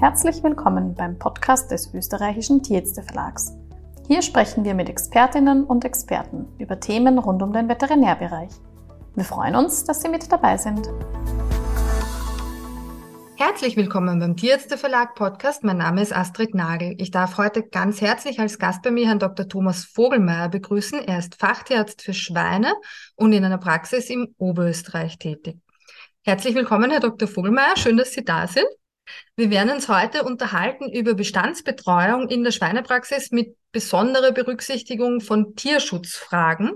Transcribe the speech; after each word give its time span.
Herzlich 0.00 0.42
willkommen 0.42 0.94
beim 0.94 1.18
Podcast 1.18 1.70
des 1.70 1.92
österreichischen 1.92 2.62
Tierärzte 2.62 3.02
Verlags. 3.02 3.52
Hier 4.08 4.22
sprechen 4.22 4.64
wir 4.64 4.72
mit 4.72 4.88
Expertinnen 4.88 5.64
und 5.64 5.84
Experten 5.84 6.48
über 6.58 6.80
Themen 6.80 7.18
rund 7.18 7.42
um 7.42 7.52
den 7.52 7.68
Veterinärbereich. 7.68 8.48
Wir 9.14 9.24
freuen 9.24 9.56
uns, 9.56 9.84
dass 9.84 10.00
Sie 10.00 10.08
mit 10.08 10.32
dabei 10.32 10.56
sind. 10.56 10.88
Herzlich 13.36 13.76
willkommen 13.76 14.20
beim 14.20 14.38
Tierärzte 14.38 14.78
Verlag 14.78 15.16
Podcast. 15.16 15.64
Mein 15.64 15.76
Name 15.76 16.00
ist 16.00 16.16
Astrid 16.16 16.54
Nagel. 16.54 16.94
Ich 16.96 17.10
darf 17.10 17.36
heute 17.36 17.62
ganz 17.62 18.00
herzlich 18.00 18.40
als 18.40 18.58
Gast 18.58 18.80
bei 18.80 18.90
mir 18.90 19.06
Herrn 19.06 19.18
Dr. 19.18 19.46
Thomas 19.48 19.84
Vogelmeier 19.84 20.48
begrüßen. 20.48 20.98
Er 21.00 21.18
ist 21.18 21.34
Fachtierarzt 21.34 22.00
für 22.00 22.14
Schweine 22.14 22.72
und 23.16 23.34
in 23.34 23.44
einer 23.44 23.58
Praxis 23.58 24.08
im 24.08 24.34
Oberösterreich 24.38 25.18
tätig. 25.18 25.58
Herzlich 26.22 26.54
willkommen, 26.54 26.90
Herr 26.90 27.00
Dr. 27.00 27.28
Vogelmeier. 27.28 27.76
Schön, 27.76 27.98
dass 27.98 28.12
Sie 28.12 28.24
da 28.24 28.46
sind. 28.46 28.64
Wir 29.36 29.50
werden 29.50 29.70
uns 29.70 29.88
heute 29.88 30.24
unterhalten 30.24 30.90
über 30.90 31.14
Bestandsbetreuung 31.14 32.28
in 32.28 32.44
der 32.44 32.50
Schweinepraxis 32.50 33.30
mit 33.30 33.56
besonderer 33.72 34.32
Berücksichtigung 34.32 35.20
von 35.20 35.54
Tierschutzfragen. 35.56 36.72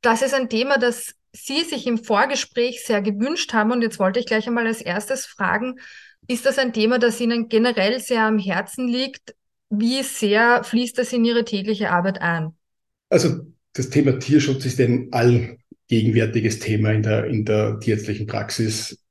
Das 0.00 0.22
ist 0.22 0.34
ein 0.34 0.48
Thema, 0.48 0.78
das 0.78 1.14
Sie 1.34 1.62
sich 1.62 1.86
im 1.86 2.02
Vorgespräch 2.02 2.84
sehr 2.84 3.00
gewünscht 3.00 3.52
haben. 3.52 3.72
Und 3.72 3.82
jetzt 3.82 3.98
wollte 3.98 4.20
ich 4.20 4.26
gleich 4.26 4.46
einmal 4.46 4.66
als 4.66 4.82
erstes 4.82 5.24
fragen, 5.24 5.76
ist 6.28 6.46
das 6.46 6.58
ein 6.58 6.72
Thema, 6.72 6.98
das 6.98 7.20
Ihnen 7.20 7.48
generell 7.48 7.98
sehr 8.00 8.22
am 8.22 8.38
Herzen 8.38 8.86
liegt? 8.86 9.34
Wie 9.70 10.02
sehr 10.02 10.62
fließt 10.62 10.98
das 10.98 11.12
in 11.12 11.24
Ihre 11.24 11.44
tägliche 11.44 11.90
Arbeit 11.90 12.20
ein? 12.20 12.54
Also 13.08 13.40
das 13.72 13.90
Thema 13.90 14.18
Tierschutz 14.18 14.64
ist 14.66 14.78
ein 14.80 15.08
allgegenwärtiges 15.12 16.58
Thema 16.58 16.92
in 16.92 17.02
der, 17.02 17.24
in 17.26 17.44
der 17.44 17.80
tierärztlichen 17.80 18.26
Praxis 18.26 19.01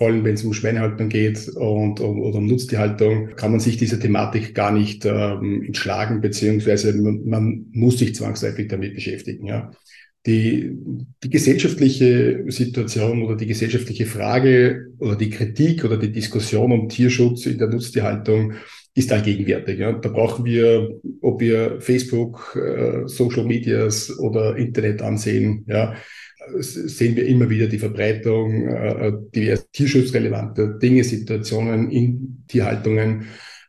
vor 0.00 0.06
allem 0.06 0.24
wenn 0.24 0.32
es 0.32 0.44
um 0.44 0.54
Schweinehaltung 0.54 1.10
geht 1.10 1.46
und 1.56 2.00
um, 2.00 2.22
oder 2.22 2.38
um 2.38 2.46
Nutztierhaltung, 2.46 3.36
kann 3.36 3.50
man 3.50 3.60
sich 3.60 3.76
dieser 3.76 4.00
Thematik 4.00 4.54
gar 4.54 4.72
nicht 4.72 5.04
ähm, 5.04 5.62
entschlagen, 5.62 6.22
beziehungsweise 6.22 6.94
man, 6.94 7.22
man, 7.26 7.66
muss 7.72 7.98
sich 7.98 8.14
zwangsläufig 8.14 8.68
damit 8.68 8.94
beschäftigen. 8.94 9.44
Ja. 9.44 9.70
Die, 10.24 10.70
die 11.22 11.28
gesellschaftliche 11.28 12.44
Situation 12.48 13.24
oder 13.24 13.36
die 13.36 13.46
gesellschaftliche 13.46 14.06
Frage 14.06 14.86
oder 15.00 15.16
die 15.16 15.28
Kritik 15.28 15.84
oder 15.84 15.98
die 15.98 16.12
Diskussion 16.12 16.72
um 16.72 16.88
Tierschutz 16.88 17.44
in 17.44 17.58
der 17.58 17.68
Nutztierhaltung 17.68 18.54
ist 18.94 19.12
allgegenwärtig. 19.12 19.80
Ja. 19.80 19.92
Da 19.92 20.08
brauchen 20.08 20.46
wir, 20.46 20.98
ob 21.20 21.42
wir 21.42 21.78
Facebook, 21.82 22.56
äh, 22.56 23.06
Social 23.06 23.44
Medias 23.44 24.18
oder 24.18 24.56
Internet 24.56 25.02
ansehen, 25.02 25.66
ja, 25.68 25.94
sehen 26.58 27.16
wir 27.16 27.26
immer 27.26 27.48
wieder 27.50 27.66
die 27.66 27.78
Verbreitung 27.78 28.66
äh, 28.66 29.12
diverser 29.34 29.70
tierschutzrelevanter 29.72 30.78
Dinge, 30.78 31.04
Situationen 31.04 31.90
in 31.90 32.44
Tierhaltungen. 32.48 33.26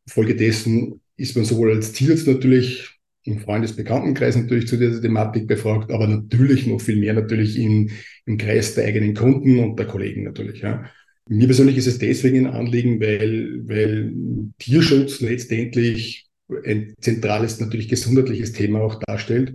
Folgedessen 0.08 1.02
ist 1.18 1.36
man 1.36 1.46
sowohl 1.46 1.72
als 1.72 1.92
Tierarzt 1.92 2.28
natürlich 2.28 2.90
im 3.24 3.40
Freundesbekanntenkreis 3.40 4.36
natürlich 4.36 4.68
zu 4.68 4.78
dieser 4.78 5.02
Thematik 5.02 5.48
befragt, 5.48 5.92
aber 5.92 6.08
natürlich 6.08 6.66
noch 6.66 6.82
viel 6.82 6.98
mehr 6.98 7.14
natürlich 7.14 7.58
im, 7.60 7.90
im 8.26 8.38
Kreis 8.38 8.74
der 8.74 8.86
eigenen 8.86 9.14
Kunden 9.14 9.60
und 9.60 9.78
der 9.78 9.86
Kollegen 9.86 10.24
natürlich. 10.24 10.62
Ja. 10.62 10.90
Mir 11.30 11.46
persönlich 11.46 11.78
ist 11.78 11.88
es 11.88 12.00
deswegen 12.00 12.48
ein 12.48 12.54
Anliegen, 12.54 13.00
weil, 13.00 13.62
weil 13.68 14.12
Tierschutz 14.58 15.22
letztendlich 15.22 16.26
ein 16.66 16.96
zentrales, 17.00 17.60
natürlich 17.60 17.88
gesundheitliches 17.88 18.54
Thema 18.54 18.82
auch 18.82 19.00
darstellt, 19.06 19.54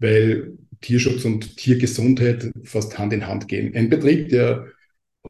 weil 0.00 0.52
Tierschutz 0.84 1.24
und 1.24 1.56
Tiergesundheit 1.56 2.50
fast 2.64 2.98
Hand 2.98 3.14
in 3.14 3.26
Hand 3.26 3.48
gehen. 3.48 3.74
Ein 3.74 3.88
Betrieb, 3.88 4.28
der 4.28 4.66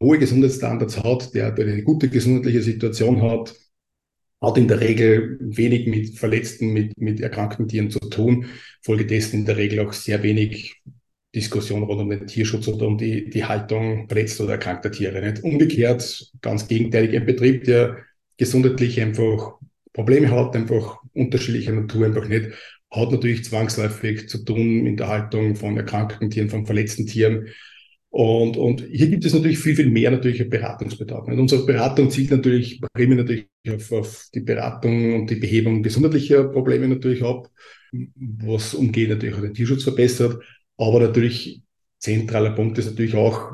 hohe 0.00 0.18
Gesundheitsstandards 0.18 1.02
hat, 1.02 1.32
der 1.32 1.54
eine 1.54 1.84
gute 1.84 2.08
gesundheitliche 2.08 2.62
Situation 2.62 3.22
hat, 3.22 3.54
hat 4.40 4.58
in 4.58 4.66
der 4.66 4.80
Regel 4.80 5.38
wenig 5.40 5.86
mit 5.86 6.18
verletzten, 6.18 6.72
mit, 6.72 6.98
mit 6.98 7.20
erkrankten 7.20 7.68
Tieren 7.68 7.90
zu 7.90 8.00
tun. 8.00 8.46
Folgedessen 8.82 9.40
in 9.40 9.46
der 9.46 9.56
Regel 9.56 9.78
auch 9.86 9.92
sehr 9.92 10.22
wenig 10.24 10.82
Diskussion 11.34 11.84
rund 11.84 12.00
um 12.00 12.10
den 12.10 12.26
Tierschutz 12.26 12.66
oder 12.66 12.88
um 12.88 12.98
die, 12.98 13.30
die 13.30 13.44
Haltung 13.44 14.08
verletzter 14.08 14.44
oder 14.44 14.54
erkrankter 14.54 14.90
Tiere. 14.90 15.20
Nicht? 15.20 15.44
Umgekehrt, 15.44 16.32
ganz 16.42 16.66
gegenteilig, 16.66 17.16
ein 17.16 17.26
Betrieb, 17.26 17.64
der 17.64 17.98
gesundheitlich 18.36 19.00
einfach 19.00 19.54
Probleme 19.92 20.30
hat, 20.32 20.56
einfach 20.56 20.98
unterschiedlicher 21.12 21.72
Natur 21.72 22.06
einfach 22.06 22.26
nicht 22.28 22.50
hat 22.94 23.12
natürlich 23.12 23.44
zwangsläufig 23.44 24.28
zu 24.28 24.44
tun 24.44 24.86
in 24.86 24.96
der 24.96 25.08
Haltung 25.08 25.56
von 25.56 25.76
erkrankten 25.76 26.30
Tieren, 26.30 26.50
von 26.50 26.66
verletzten 26.66 27.06
Tieren. 27.06 27.48
Und, 28.10 28.56
und 28.56 28.82
hier 28.92 29.08
gibt 29.08 29.24
es 29.24 29.34
natürlich 29.34 29.58
viel, 29.58 29.74
viel 29.74 29.90
mehr 29.90 30.12
natürlich 30.12 30.48
Beratungsbedarf. 30.48 31.26
Und 31.26 31.40
unsere 31.40 31.66
Beratung 31.66 32.10
zielt 32.10 32.30
natürlich 32.30 32.80
primär 32.92 33.16
natürlich 33.16 33.48
auf, 33.68 33.90
auf 33.90 34.26
die 34.32 34.40
Beratung 34.40 35.14
und 35.14 35.30
die 35.30 35.34
Behebung 35.34 35.82
gesundheitlicher 35.82 36.44
Probleme 36.44 36.86
natürlich 36.86 37.24
ab, 37.24 37.50
was 38.14 38.74
umgeht 38.74 39.08
natürlich 39.08 39.34
auch 39.34 39.40
den 39.40 39.54
Tierschutz 39.54 39.82
verbessert. 39.82 40.40
Aber 40.76 41.00
natürlich 41.00 41.62
zentraler 41.98 42.50
Punkt 42.50 42.78
ist 42.78 42.86
natürlich 42.86 43.14
auch 43.16 43.50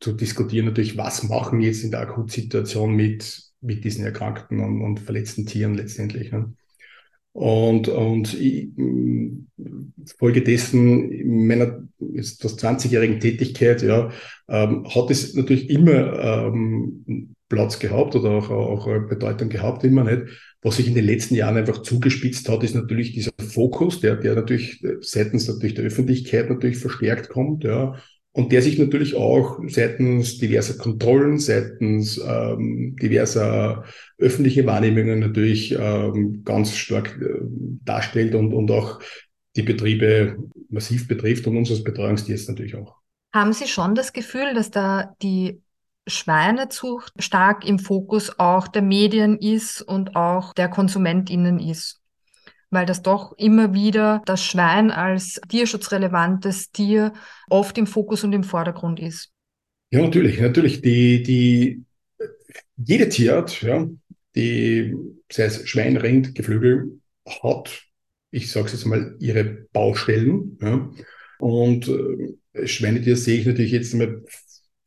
zu 0.00 0.12
diskutieren 0.12 0.66
natürlich, 0.66 0.98
was 0.98 1.22
machen 1.22 1.60
wir 1.60 1.68
jetzt 1.68 1.84
in 1.84 1.90
der 1.90 2.00
Akutsituation 2.00 2.94
mit, 2.94 3.42
mit 3.62 3.84
diesen 3.84 4.04
erkrankten 4.04 4.60
und, 4.60 4.82
und 4.82 5.00
verletzten 5.00 5.46
Tieren 5.46 5.72
letztendlich. 5.72 6.30
Ne? 6.30 6.52
Und, 7.34 7.88
und 7.88 8.32
ich, 8.40 8.68
folgedessen 10.18 11.10
in 11.10 11.48
meiner 11.48 11.82
ist 12.12 12.44
das 12.44 12.56
20-jährigen 12.58 13.18
Tätigkeit, 13.18 13.82
ja, 13.82 14.12
ähm, 14.48 14.86
hat 14.88 15.10
es 15.10 15.34
natürlich 15.34 15.68
immer 15.68 16.46
ähm, 16.46 17.34
Platz 17.48 17.80
gehabt 17.80 18.14
oder 18.14 18.30
auch, 18.30 18.50
auch 18.50 18.86
Bedeutung 19.08 19.48
gehabt, 19.48 19.82
immer 19.82 20.04
nicht. 20.04 20.22
Was 20.62 20.76
sich 20.76 20.86
in 20.86 20.94
den 20.94 21.04
letzten 21.04 21.34
Jahren 21.34 21.56
einfach 21.56 21.82
zugespitzt 21.82 22.48
hat, 22.48 22.62
ist 22.62 22.76
natürlich 22.76 23.12
dieser 23.12 23.32
Fokus, 23.38 24.00
der, 24.00 24.14
der 24.14 24.36
natürlich 24.36 24.84
seitens 25.00 25.48
natürlich 25.48 25.74
der 25.74 25.84
Öffentlichkeit 25.84 26.48
natürlich 26.48 26.78
verstärkt 26.78 27.30
kommt, 27.30 27.64
ja, 27.64 27.96
und 28.36 28.50
der 28.50 28.62
sich 28.62 28.80
natürlich 28.80 29.14
auch 29.14 29.60
seitens 29.68 30.38
diverser 30.38 30.76
Kontrollen, 30.76 31.38
seitens 31.38 32.18
ähm, 32.18 32.96
diverser 33.00 33.84
öffentliche 34.18 34.66
Wahrnehmungen 34.66 35.20
natürlich 35.20 35.72
ähm, 35.78 36.42
ganz 36.44 36.76
stark 36.76 37.16
äh, 37.22 37.38
darstellt 37.84 38.34
und, 38.34 38.52
und 38.52 38.72
auch 38.72 39.00
die 39.54 39.62
Betriebe 39.62 40.36
massiv 40.68 41.06
betrifft 41.06 41.46
und 41.46 41.56
uns 41.56 41.70
als 41.70 41.84
Betreuungsdienst 41.84 42.48
natürlich 42.48 42.74
auch. 42.74 42.96
Haben 43.32 43.52
Sie 43.52 43.68
schon 43.68 43.94
das 43.94 44.12
Gefühl, 44.12 44.52
dass 44.52 44.72
da 44.72 45.14
die 45.22 45.60
Schweinezucht 46.08 47.12
stark 47.20 47.64
im 47.64 47.78
Fokus 47.78 48.36
auch 48.40 48.66
der 48.66 48.82
Medien 48.82 49.38
ist 49.38 49.80
und 49.80 50.16
auch 50.16 50.54
der 50.54 50.68
KonsumentInnen 50.68 51.60
ist? 51.60 52.00
Weil 52.74 52.86
das 52.86 53.02
doch 53.02 53.36
immer 53.38 53.72
wieder 53.72 54.22
das 54.26 54.44
Schwein 54.44 54.90
als 54.90 55.40
tierschutzrelevantes 55.48 56.70
Tier 56.72 57.12
oft 57.48 57.78
im 57.78 57.86
Fokus 57.86 58.24
und 58.24 58.32
im 58.32 58.44
Vordergrund 58.44 59.00
ist. 59.00 59.30
Ja, 59.90 60.00
natürlich, 60.00 60.40
natürlich. 60.40 60.82
Die, 60.82 61.22
die, 61.22 61.84
jede 62.76 63.08
Tierart, 63.08 63.62
ja, 63.62 63.88
die, 64.34 64.94
sei 65.30 65.44
es 65.44 65.68
Schwein, 65.68 65.96
Rind, 65.96 66.34
Geflügel, 66.34 67.00
hat, 67.42 67.84
ich 68.30 68.50
sage 68.50 68.66
es 68.66 68.72
jetzt 68.72 68.84
mal, 68.84 69.16
ihre 69.20 69.44
Baustellen. 69.72 70.58
Ja. 70.60 70.90
Und 71.38 71.88
äh, 71.88 72.66
Schweinetier 72.66 73.16
sehe 73.16 73.38
ich 73.38 73.46
natürlich 73.46 73.72
jetzt 73.72 73.94
mal 73.94 74.22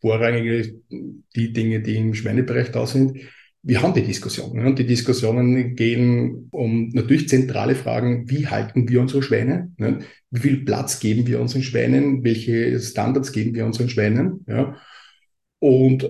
vorrangig 0.02 0.76
die 0.90 1.54
Dinge, 1.54 1.82
die 1.82 1.96
im 1.96 2.14
Schweinebereich 2.14 2.72
da 2.72 2.86
sind 2.86 3.18
wir 3.68 3.82
haben 3.82 3.94
die 3.94 4.02
Diskussionen. 4.02 4.66
Und 4.66 4.80
die 4.80 4.86
Diskussionen 4.86 5.76
gehen 5.76 6.48
um 6.52 6.88
natürlich 6.94 7.28
zentrale 7.28 7.76
Fragen, 7.76 8.30
wie 8.30 8.48
halten 8.48 8.88
wir 8.88 9.02
unsere 9.02 9.22
Schweine? 9.22 9.74
Ne? 9.78 10.00
Wie 10.32 10.40
viel 10.40 10.64
Platz 10.64 11.02
geben 11.02 11.28
wir 11.28 11.42
unseren 11.42 11.64
Schweinen? 11.64 12.24
Welche 12.24 12.80
Standards 12.80 13.34
geben 13.34 13.54
wir 13.56 13.66
unseren 13.66 13.90
Schweinen? 13.90 14.46
Ja? 14.48 14.78
Und 15.60 16.10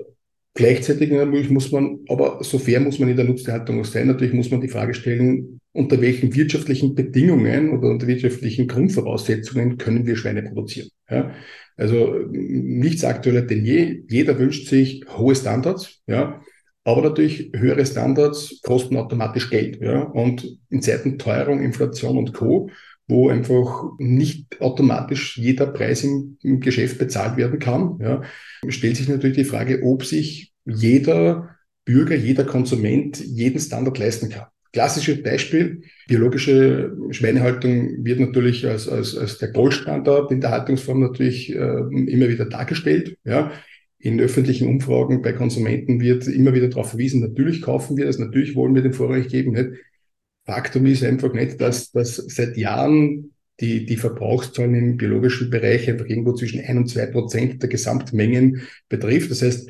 gleichzeitig 0.53 1.09
natürlich 1.09 1.49
muss 1.49 1.71
man, 1.71 2.01
aber 2.07 2.43
so 2.43 2.59
fair 2.59 2.79
muss 2.79 2.99
man 2.99 3.09
in 3.09 3.15
der 3.15 3.25
Nutztierhaltung 3.25 3.81
auch 3.81 3.85
sein, 3.85 4.05
natürlich 4.05 4.35
muss 4.35 4.51
man 4.51 4.61
die 4.61 4.69
Frage 4.69 4.93
stellen, 4.93 5.59
unter 5.71 5.99
welchen 5.99 6.35
wirtschaftlichen 6.35 6.93
Bedingungen 6.93 7.71
oder 7.71 7.89
unter 7.89 8.05
wirtschaftlichen 8.05 8.67
Grundvoraussetzungen 8.67 9.77
können 9.77 10.05
wir 10.05 10.15
Schweine 10.15 10.43
produzieren? 10.43 10.89
Ja? 11.09 11.33
Also 11.75 12.19
nichts 12.29 13.03
aktueller 13.03 13.41
denn 13.41 13.65
je. 13.65 14.03
Jeder 14.07 14.37
wünscht 14.37 14.67
sich 14.67 15.03
hohe 15.17 15.35
Standards, 15.35 16.03
ja, 16.05 16.39
aber 16.87 17.01
natürlich 17.01 17.51
höhere 17.53 17.85
Standards 17.85 18.61
kosten 18.63 18.95
automatisch 18.95 19.49
Geld. 19.49 19.81
Ja? 19.81 20.03
Und 20.03 20.57
in 20.69 20.81
Zeiten 20.81 21.19
Teuerung, 21.19 21.61
Inflation 21.61 22.17
und 22.17 22.33
Co., 22.33 22.69
wo 23.09 23.27
einfach 23.27 23.91
nicht 23.97 24.61
automatisch 24.61 25.37
jeder 25.37 25.67
Preis 25.67 26.05
im, 26.05 26.37
im 26.41 26.61
Geschäft 26.61 26.97
bezahlt 26.97 27.35
werden 27.35 27.59
kann, 27.59 27.99
ja, 28.01 28.21
stellt 28.69 28.95
sich 28.95 29.09
natürlich 29.09 29.35
die 29.35 29.43
Frage, 29.43 29.81
ob 29.83 30.05
sich 30.05 30.53
jeder 30.65 31.57
Bürger, 31.83 32.15
jeder 32.15 32.45
Konsument 32.45 33.19
jeden 33.19 33.59
Standard 33.59 33.97
leisten 33.97 34.29
kann. 34.29 34.47
Klassisches 34.71 35.21
Beispiel, 35.23 35.81
biologische 36.07 36.95
Schweinehaltung 37.11 38.05
wird 38.05 38.21
natürlich 38.21 38.65
als, 38.65 38.87
als, 38.87 39.17
als 39.17 39.37
der 39.39 39.51
Goldstandard 39.51 40.31
in 40.31 40.39
der 40.39 40.51
Haltungsform 40.51 41.01
natürlich 41.01 41.53
äh, 41.53 41.57
immer 41.57 42.29
wieder 42.29 42.45
dargestellt. 42.45 43.17
Ja. 43.25 43.51
In 43.99 44.19
öffentlichen 44.19 44.67
Umfragen 44.67 45.21
bei 45.21 45.33
Konsumenten 45.33 45.99
wird 45.99 46.27
immer 46.27 46.53
wieder 46.53 46.67
darauf 46.69 46.91
verwiesen, 46.91 47.21
natürlich 47.21 47.61
kaufen 47.61 47.97
wir 47.97 48.05
das, 48.05 48.19
natürlich 48.19 48.55
wollen 48.55 48.75
wir 48.75 48.83
den 48.83 48.93
Vorrang 48.93 49.27
geben. 49.27 49.53
Nicht? 49.53 49.69
Faktum 50.45 50.85
ist 50.85 51.03
einfach 51.03 51.33
nicht, 51.33 51.59
dass, 51.59 51.91
dass 51.91 52.15
seit 52.15 52.57
Jahren 52.57 53.33
die, 53.59 53.85
die 53.85 53.97
Verbrauchszahlen 53.97 54.75
im 54.75 54.97
biologischen 54.97 55.49
Bereich 55.49 55.89
einfach 55.89 56.05
irgendwo 56.05 56.33
zwischen 56.33 56.63
ein 56.63 56.77
und 56.77 56.89
zwei 56.89 57.07
Prozent 57.07 57.61
der 57.61 57.69
Gesamtmengen 57.69 58.61
betrifft. 58.87 59.31
Das 59.31 59.41
heißt, 59.41 59.69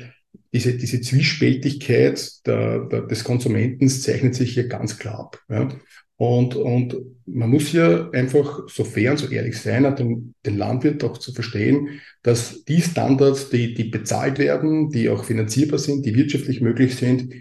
diese, 0.52 0.74
diese 0.76 1.00
Zwiespältigkeit 1.00 2.46
der, 2.46 2.86
der, 2.86 3.02
des 3.02 3.24
Konsumenten 3.24 3.88
zeichnet 3.88 4.34
sich 4.34 4.54
hier 4.54 4.68
ganz 4.68 4.98
klar 4.98 5.20
ab. 5.20 5.42
Ja. 5.48 5.68
Und, 6.18 6.56
und 6.56 6.96
man 7.26 7.48
muss 7.48 7.68
hier 7.68 8.10
einfach 8.12 8.68
so 8.68 8.82
fair 8.82 9.12
und 9.12 9.18
so 9.18 9.28
ehrlich 9.28 9.56
sein, 9.56 9.94
den, 9.94 10.34
den 10.44 10.58
Landwirt 10.58 11.04
auch 11.04 11.16
zu 11.18 11.32
verstehen, 11.32 12.00
dass 12.22 12.64
die 12.64 12.82
Standards, 12.82 13.50
die, 13.50 13.72
die 13.72 13.84
bezahlt 13.84 14.38
werden, 14.40 14.90
die 14.90 15.08
auch 15.08 15.22
finanzierbar 15.22 15.78
sind, 15.78 16.04
die 16.04 16.16
wirtschaftlich 16.16 16.60
möglich 16.60 16.96
sind, 16.96 17.32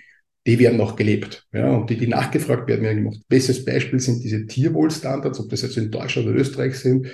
die 0.45 0.59
werden 0.59 0.79
auch 0.79 0.95
gelebt. 0.95 1.47
Ja, 1.51 1.75
und 1.75 1.89
die, 1.89 1.97
die 1.97 2.05
nachgefragt 2.05 2.67
werden, 2.67 2.83
werden 2.83 3.03
gemacht. 3.03 3.19
Bestes 3.27 3.65
Beispiel 3.65 3.99
sind 3.99 4.23
diese 4.23 4.45
Tierwohlstandards, 4.45 5.39
ob 5.39 5.49
das 5.49 5.63
jetzt 5.63 5.77
in 5.77 5.89
Deutschland 5.89 6.27
oder 6.27 6.37
Österreich 6.37 6.75
sind, 6.75 7.07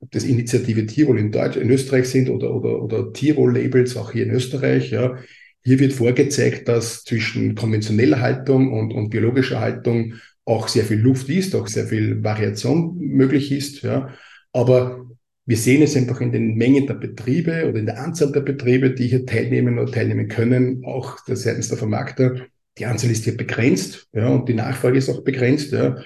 ob 0.00 0.10
das 0.10 0.24
Initiative 0.24 0.86
Tierwohl 0.86 1.18
in 1.18 1.32
Deutschland, 1.32 1.66
in 1.66 1.70
Österreich 1.70 2.08
sind 2.08 2.30
oder, 2.30 2.54
oder, 2.54 2.82
oder 2.82 3.12
Tierwohl-Labels 3.12 3.98
auch 3.98 4.12
hier 4.12 4.24
in 4.24 4.30
Österreich. 4.30 4.90
Ja. 4.90 5.18
Hier 5.62 5.78
wird 5.78 5.92
vorgezeigt, 5.92 6.66
dass 6.66 7.04
zwischen 7.04 7.54
konventioneller 7.54 8.20
Haltung 8.20 8.72
und, 8.72 8.92
und 8.94 9.10
biologischer 9.10 9.60
Haltung 9.60 10.14
auch 10.44 10.68
sehr 10.68 10.84
viel 10.84 10.98
Luft 10.98 11.28
ist, 11.28 11.54
auch 11.54 11.66
sehr 11.66 11.86
viel 11.86 12.22
Variation 12.22 12.96
möglich 12.98 13.50
ist. 13.52 13.82
Ja. 13.82 14.10
Aber 14.52 15.06
wir 15.46 15.56
sehen 15.56 15.82
es 15.82 15.96
einfach 15.96 16.20
in 16.20 16.32
den 16.32 16.54
Mengen 16.54 16.86
der 16.86 16.94
Betriebe 16.94 17.68
oder 17.68 17.78
in 17.78 17.86
der 17.86 18.02
Anzahl 18.02 18.32
der 18.32 18.40
Betriebe, 18.40 18.90
die 18.90 19.08
hier 19.08 19.26
teilnehmen 19.26 19.78
oder 19.78 19.92
teilnehmen 19.92 20.28
können, 20.28 20.84
auch 20.84 21.18
seitens 21.26 21.68
der 21.68 21.78
Vermarkter. 21.78 22.46
Die 22.78 22.86
Anzahl 22.86 23.10
ist 23.10 23.24
hier 23.24 23.36
begrenzt, 23.36 24.08
ja, 24.12 24.28
und 24.28 24.48
die 24.48 24.54
Nachfrage 24.54 24.98
ist 24.98 25.08
auch 25.08 25.22
begrenzt, 25.22 25.72
ja. 25.72 25.96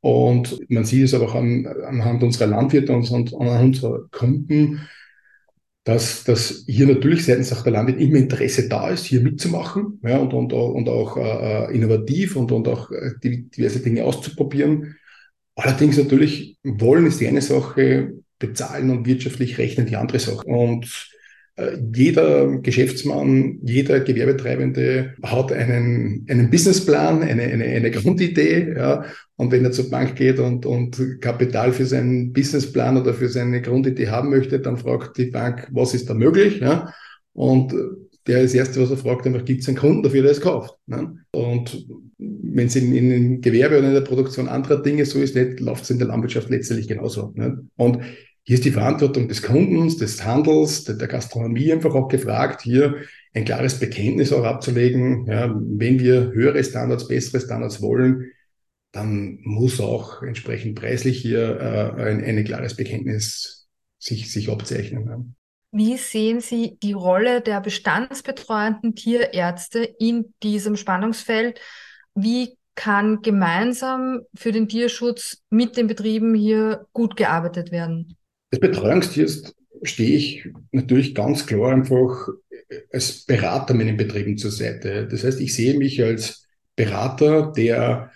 Und 0.00 0.60
man 0.68 0.84
sieht 0.84 1.04
es 1.04 1.14
aber 1.14 1.26
auch 1.26 1.34
an, 1.34 1.66
anhand 1.66 2.22
unserer 2.22 2.46
Landwirte 2.46 2.92
und, 2.92 3.10
und 3.10 3.34
an 3.34 3.64
unserer 3.66 4.08
Kunden, 4.10 4.88
dass, 5.88 6.22
dass 6.22 6.64
hier 6.66 6.86
natürlich 6.86 7.24
seitens 7.24 7.50
auch 7.50 7.62
der 7.62 7.72
Landwirt 7.72 7.98
immer 7.98 8.18
Interesse 8.18 8.68
da 8.68 8.90
ist, 8.90 9.06
hier 9.06 9.22
mitzumachen 9.22 9.98
ja, 10.02 10.18
und, 10.18 10.34
und, 10.34 10.52
und 10.52 10.86
auch 10.86 11.16
äh, 11.16 11.74
innovativ 11.74 12.36
und, 12.36 12.52
und 12.52 12.68
auch 12.68 12.90
äh, 12.90 13.12
diverse 13.22 13.80
Dinge 13.80 14.04
auszuprobieren. 14.04 14.96
Allerdings 15.56 15.96
natürlich 15.96 16.58
wollen 16.62 17.06
ist 17.06 17.22
die 17.22 17.26
eine 17.26 17.40
Sache, 17.40 18.12
bezahlen 18.38 18.90
und 18.90 19.06
wirtschaftlich 19.06 19.56
rechnen 19.56 19.86
die 19.86 19.96
andere 19.96 20.18
Sache. 20.18 20.44
Und 20.44 20.84
äh, 20.84 21.17
jeder 21.94 22.58
Geschäftsmann, 22.58 23.58
jeder 23.62 24.00
Gewerbetreibende 24.00 25.14
hat 25.22 25.52
einen, 25.52 26.24
einen 26.28 26.50
Businessplan, 26.50 27.22
eine, 27.22 27.42
eine, 27.42 27.64
eine 27.64 27.90
Grundidee. 27.90 28.74
Ja. 28.76 29.04
Und 29.36 29.52
wenn 29.52 29.64
er 29.64 29.72
zur 29.72 29.90
Bank 29.90 30.16
geht 30.16 30.38
und, 30.38 30.66
und 30.66 31.20
Kapital 31.20 31.72
für 31.72 31.86
seinen 31.86 32.32
Businessplan 32.32 32.96
oder 32.96 33.14
für 33.14 33.28
seine 33.28 33.60
Grundidee 33.60 34.08
haben 34.08 34.30
möchte, 34.30 34.60
dann 34.60 34.76
fragt 34.76 35.16
die 35.18 35.26
Bank, 35.26 35.68
was 35.72 35.94
ist 35.94 36.08
da 36.08 36.14
möglich? 36.14 36.60
Ja. 36.60 36.92
Und 37.32 37.74
der 38.28 38.42
ist 38.42 38.54
das 38.54 38.58
Erste, 38.58 38.82
was 38.82 38.90
er 38.90 38.96
fragt, 38.98 39.26
einfach, 39.26 39.44
gibt 39.44 39.62
es 39.62 39.68
einen 39.68 39.78
Kunden 39.78 40.02
dafür, 40.02 40.22
der 40.22 40.32
es 40.32 40.40
kauft? 40.40 40.74
Ne? 40.86 41.16
Und 41.32 41.86
wenn 42.18 42.66
es 42.66 42.76
in, 42.76 42.94
in 42.94 43.10
dem 43.10 43.40
Gewerbe 43.40 43.78
oder 43.78 43.88
in 43.88 43.94
der 43.94 44.02
Produktion 44.02 44.48
anderer 44.48 44.82
Dinge 44.82 45.06
so 45.06 45.18
ist, 45.18 45.34
läuft 45.34 45.84
es 45.84 45.90
in 45.90 45.98
der 45.98 46.08
Landwirtschaft 46.08 46.50
letztendlich 46.50 46.88
genauso. 46.88 47.32
Ne? 47.34 47.66
Und 47.76 48.00
hier 48.48 48.54
ist 48.54 48.64
die 48.64 48.70
Verantwortung 48.70 49.28
des 49.28 49.42
Kundens, 49.42 49.98
des 49.98 50.24
Handels, 50.24 50.84
der, 50.84 50.94
der 50.94 51.06
Gastronomie 51.06 51.70
einfach 51.70 51.94
auch 51.94 52.08
gefragt, 52.08 52.62
hier 52.62 53.02
ein 53.34 53.44
klares 53.44 53.78
Bekenntnis 53.78 54.32
auch 54.32 54.44
abzulegen. 54.44 55.26
Ja, 55.26 55.54
wenn 55.54 56.00
wir 56.00 56.32
höhere 56.32 56.64
Standards, 56.64 57.08
bessere 57.08 57.42
Standards 57.42 57.82
wollen, 57.82 58.32
dann 58.90 59.40
muss 59.42 59.82
auch 59.82 60.22
entsprechend 60.22 60.80
preislich 60.80 61.18
hier 61.20 61.60
äh, 61.60 62.02
ein, 62.02 62.24
ein 62.24 62.42
klares 62.42 62.74
Bekenntnis 62.74 63.68
sich, 63.98 64.32
sich 64.32 64.48
abzeichnen. 64.48 65.06
Ja. 65.06 65.22
Wie 65.72 65.98
sehen 65.98 66.40
Sie 66.40 66.78
die 66.82 66.94
Rolle 66.94 67.42
der 67.42 67.60
bestandsbetreuenden 67.60 68.94
Tierärzte 68.94 69.80
in 69.80 70.32
diesem 70.42 70.76
Spannungsfeld? 70.76 71.60
Wie 72.14 72.56
kann 72.74 73.20
gemeinsam 73.20 74.22
für 74.34 74.52
den 74.52 74.70
Tierschutz 74.70 75.42
mit 75.50 75.76
den 75.76 75.86
Betrieben 75.86 76.34
hier 76.34 76.86
gut 76.94 77.14
gearbeitet 77.14 77.72
werden? 77.72 78.16
Als 78.50 78.60
Betreuungstierst 78.60 79.54
stehe 79.82 80.16
ich 80.16 80.48
natürlich 80.72 81.14
ganz 81.14 81.46
klar 81.46 81.72
einfach 81.72 82.28
als 82.92 83.24
Berater 83.24 83.74
meinen 83.74 83.96
Betrieben 83.96 84.36
zur 84.36 84.50
Seite. 84.50 85.06
Das 85.06 85.24
heißt, 85.24 85.40
ich 85.40 85.54
sehe 85.54 85.76
mich 85.76 86.02
als 86.02 86.46
Berater, 86.76 87.52
der 87.56 88.12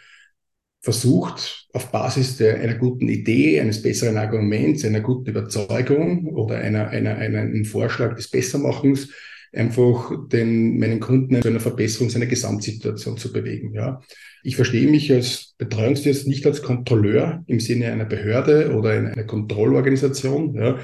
versucht, 0.81 1.69
auf 1.73 1.90
Basis 1.93 2.37
der, 2.37 2.61
einer 2.61 2.75
guten 2.75 3.08
Idee, 3.08 3.61
eines 3.61 3.82
besseren 3.82 4.17
Arguments, 4.17 4.84
einer 4.84 5.00
guten 5.00 5.31
Überzeugung 5.31 6.26
oder 6.26 6.56
einer, 6.56 6.88
einer, 6.88 7.17
einen 7.17 7.64
Vorschlag 7.64 8.17
des 8.17 8.29
Bessermachens 8.29 9.11
einfach 9.55 10.13
den, 10.29 10.79
meinen 10.79 11.01
Kunden 11.01 11.43
zu 11.43 11.49
einer 11.49 11.61
Verbesserung 11.61 12.11
seiner 12.11 12.27
Gesamtsituation 12.27 13.19
zu 13.19 13.33
bewegen. 13.33 13.75
Ja. 13.75 14.01
Ich 14.43 14.57
verstehe 14.57 14.91
mich 14.91 15.13
als 15.13 15.55
Betreuungsdienst 15.59 16.27
nicht 16.27 16.47
als 16.47 16.63
Kontrolleur 16.63 17.45
im 17.47 17.61
Sinne 17.61 17.93
einer 17.93 18.07
Behörde 18.07 18.75
oder 18.75 18.91
einer 18.91 19.25
Kontrollorganisation. 19.25 20.55
Ja. 20.55 20.79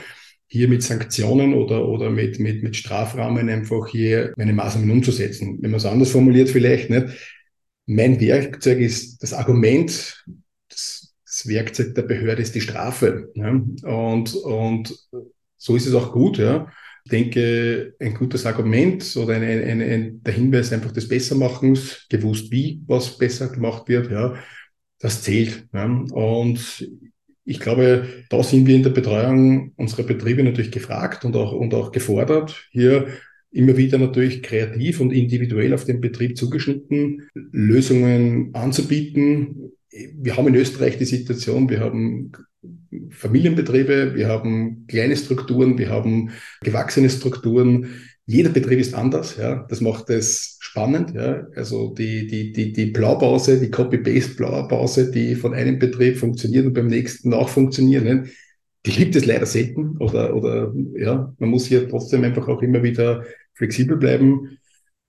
Hier 0.46 0.68
mit 0.68 0.82
Sanktionen 0.82 1.54
oder, 1.54 1.86
oder 1.86 2.10
mit, 2.10 2.38
mit, 2.40 2.62
mit 2.62 2.76
Strafrahmen 2.76 3.48
einfach 3.48 3.86
hier 3.88 4.32
meine 4.36 4.54
Maßnahmen 4.54 4.90
umzusetzen. 4.90 5.58
Wenn 5.60 5.70
man 5.70 5.78
es 5.78 5.86
anders 5.86 6.10
formuliert 6.10 6.48
vielleicht, 6.48 6.88
nicht? 6.88 7.06
Mein 7.86 8.20
Werkzeug 8.20 8.78
ist 8.78 9.22
das 9.22 9.32
Argument, 9.32 10.24
das, 10.68 11.14
das 11.24 11.48
Werkzeug 11.48 11.94
der 11.94 12.02
Behörde 12.02 12.42
ist 12.42 12.54
die 12.54 12.60
Strafe. 12.60 13.30
Ja. 13.34 13.50
Und, 13.50 14.34
und 14.34 15.08
so 15.56 15.76
ist 15.76 15.86
es 15.86 15.94
auch 15.94 16.12
gut, 16.12 16.38
ja 16.38 16.70
denke, 17.08 17.94
ein 17.98 18.14
gutes 18.14 18.46
Argument 18.46 19.16
oder 19.16 19.34
ein, 19.34 19.42
ein, 19.42 19.80
ein, 19.80 20.22
der 20.22 20.34
Hinweis 20.34 20.72
einfach 20.72 20.92
des 20.92 21.08
Bessermachens, 21.08 22.06
gewusst 22.08 22.50
wie 22.50 22.82
was 22.86 23.18
besser 23.18 23.48
gemacht 23.48 23.88
wird, 23.88 24.10
ja, 24.10 24.34
das 25.00 25.22
zählt. 25.22 25.66
Ja. 25.72 25.86
Und 25.86 26.88
ich 27.44 27.60
glaube, 27.60 28.06
da 28.28 28.42
sind 28.42 28.66
wir 28.66 28.76
in 28.76 28.82
der 28.82 28.90
Betreuung 28.90 29.72
unserer 29.76 30.02
Betriebe 30.02 30.42
natürlich 30.42 30.70
gefragt 30.70 31.24
und 31.24 31.34
auch, 31.34 31.52
und 31.52 31.74
auch 31.74 31.92
gefordert, 31.92 32.68
hier 32.70 33.08
immer 33.50 33.76
wieder 33.76 33.98
natürlich 33.98 34.42
kreativ 34.42 35.00
und 35.00 35.12
individuell 35.12 35.72
auf 35.72 35.84
den 35.84 36.00
Betrieb 36.00 36.36
zugeschnitten 36.36 37.28
Lösungen 37.34 38.54
anzubieten. 38.54 39.72
Wir 39.90 40.36
haben 40.36 40.48
in 40.48 40.54
Österreich 40.56 40.98
die 40.98 41.06
Situation, 41.06 41.70
wir 41.70 41.80
haben 41.80 42.32
Familienbetriebe, 43.10 44.14
wir 44.14 44.28
haben 44.28 44.86
kleine 44.86 45.16
Strukturen, 45.16 45.78
wir 45.78 45.90
haben 45.90 46.30
gewachsene 46.62 47.10
Strukturen. 47.10 47.88
Jeder 48.26 48.50
Betrieb 48.50 48.78
ist 48.78 48.94
anders, 48.94 49.36
ja. 49.36 49.66
Das 49.68 49.80
macht 49.80 50.10
es 50.10 50.56
spannend, 50.60 51.14
ja. 51.14 51.46
Also 51.54 51.94
die, 51.94 52.26
die, 52.26 52.52
die, 52.52 52.72
die 52.72 52.86
Blaupause, 52.86 53.60
die 53.60 53.70
Copy-Paste-Blaupause, 53.70 55.10
die 55.10 55.34
von 55.34 55.54
einem 55.54 55.78
Betrieb 55.78 56.18
funktioniert 56.18 56.66
und 56.66 56.74
beim 56.74 56.86
nächsten 56.86 57.34
auch 57.34 57.48
funktioniert, 57.48 58.04
ne? 58.04 58.24
die 58.86 58.92
gibt 58.92 59.16
es 59.16 59.26
leider 59.26 59.46
selten 59.46 59.96
oder, 59.98 60.34
oder, 60.34 60.72
ja, 60.96 61.34
man 61.38 61.50
muss 61.50 61.66
hier 61.66 61.88
trotzdem 61.88 62.24
einfach 62.24 62.48
auch 62.48 62.62
immer 62.62 62.82
wieder 62.82 63.24
flexibel 63.54 63.96
bleiben. 63.96 64.58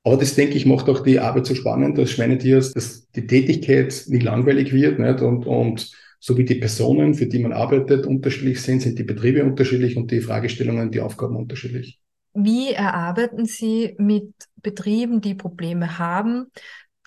Aber 0.03 0.17
das, 0.17 0.35
denke 0.35 0.55
ich, 0.55 0.65
macht 0.65 0.89
auch 0.89 1.01
die 1.01 1.19
Arbeit 1.19 1.45
so 1.45 1.55
spannend, 1.55 1.97
dass 1.97 2.11
Schweinetiers, 2.11 2.73
dass 2.73 3.09
die 3.11 3.27
Tätigkeit 3.27 4.03
nicht 4.07 4.23
langweilig 4.23 4.73
wird, 4.73 4.99
nicht? 4.99 5.21
Und, 5.21 5.45
und 5.45 5.91
so 6.19 6.37
wie 6.37 6.43
die 6.43 6.55
Personen, 6.55 7.13
für 7.13 7.27
die 7.27 7.39
man 7.39 7.53
arbeitet, 7.53 8.05
unterschiedlich 8.05 8.61
sind, 8.61 8.81
sind 8.81 8.99
die 8.99 9.03
Betriebe 9.03 9.43
unterschiedlich 9.43 9.95
und 9.95 10.11
die 10.11 10.21
Fragestellungen, 10.21 10.91
die 10.91 11.01
Aufgaben 11.01 11.35
unterschiedlich. 11.35 11.99
Wie 12.33 12.71
erarbeiten 12.71 13.45
Sie 13.45 13.95
mit 13.97 14.33
Betrieben, 14.57 15.21
die 15.21 15.33
Probleme 15.33 15.97
haben, 15.97 16.47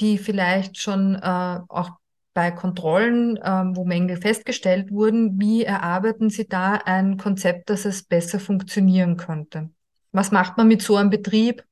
die 0.01 0.19
vielleicht 0.19 0.79
schon 0.79 1.15
äh, 1.15 1.59
auch 1.69 1.91
bei 2.35 2.51
Kontrollen, 2.51 3.37
äh, 3.37 3.65
wo 3.75 3.85
Mängel 3.85 4.17
festgestellt 4.17 4.91
wurden, 4.91 5.39
wie 5.39 5.65
erarbeiten 5.65 6.31
Sie 6.31 6.49
da 6.49 6.75
ein 6.75 7.19
Konzept, 7.19 7.71
dass 7.71 7.85
es 7.85 8.03
besser 8.03 8.41
funktionieren 8.41 9.17
könnte? 9.17 9.71
Was 10.13 10.33
macht 10.33 10.57
man 10.57 10.69
mit 10.69 10.83
so 10.83 10.97
einem 10.97 11.11
Betrieb, 11.11 11.63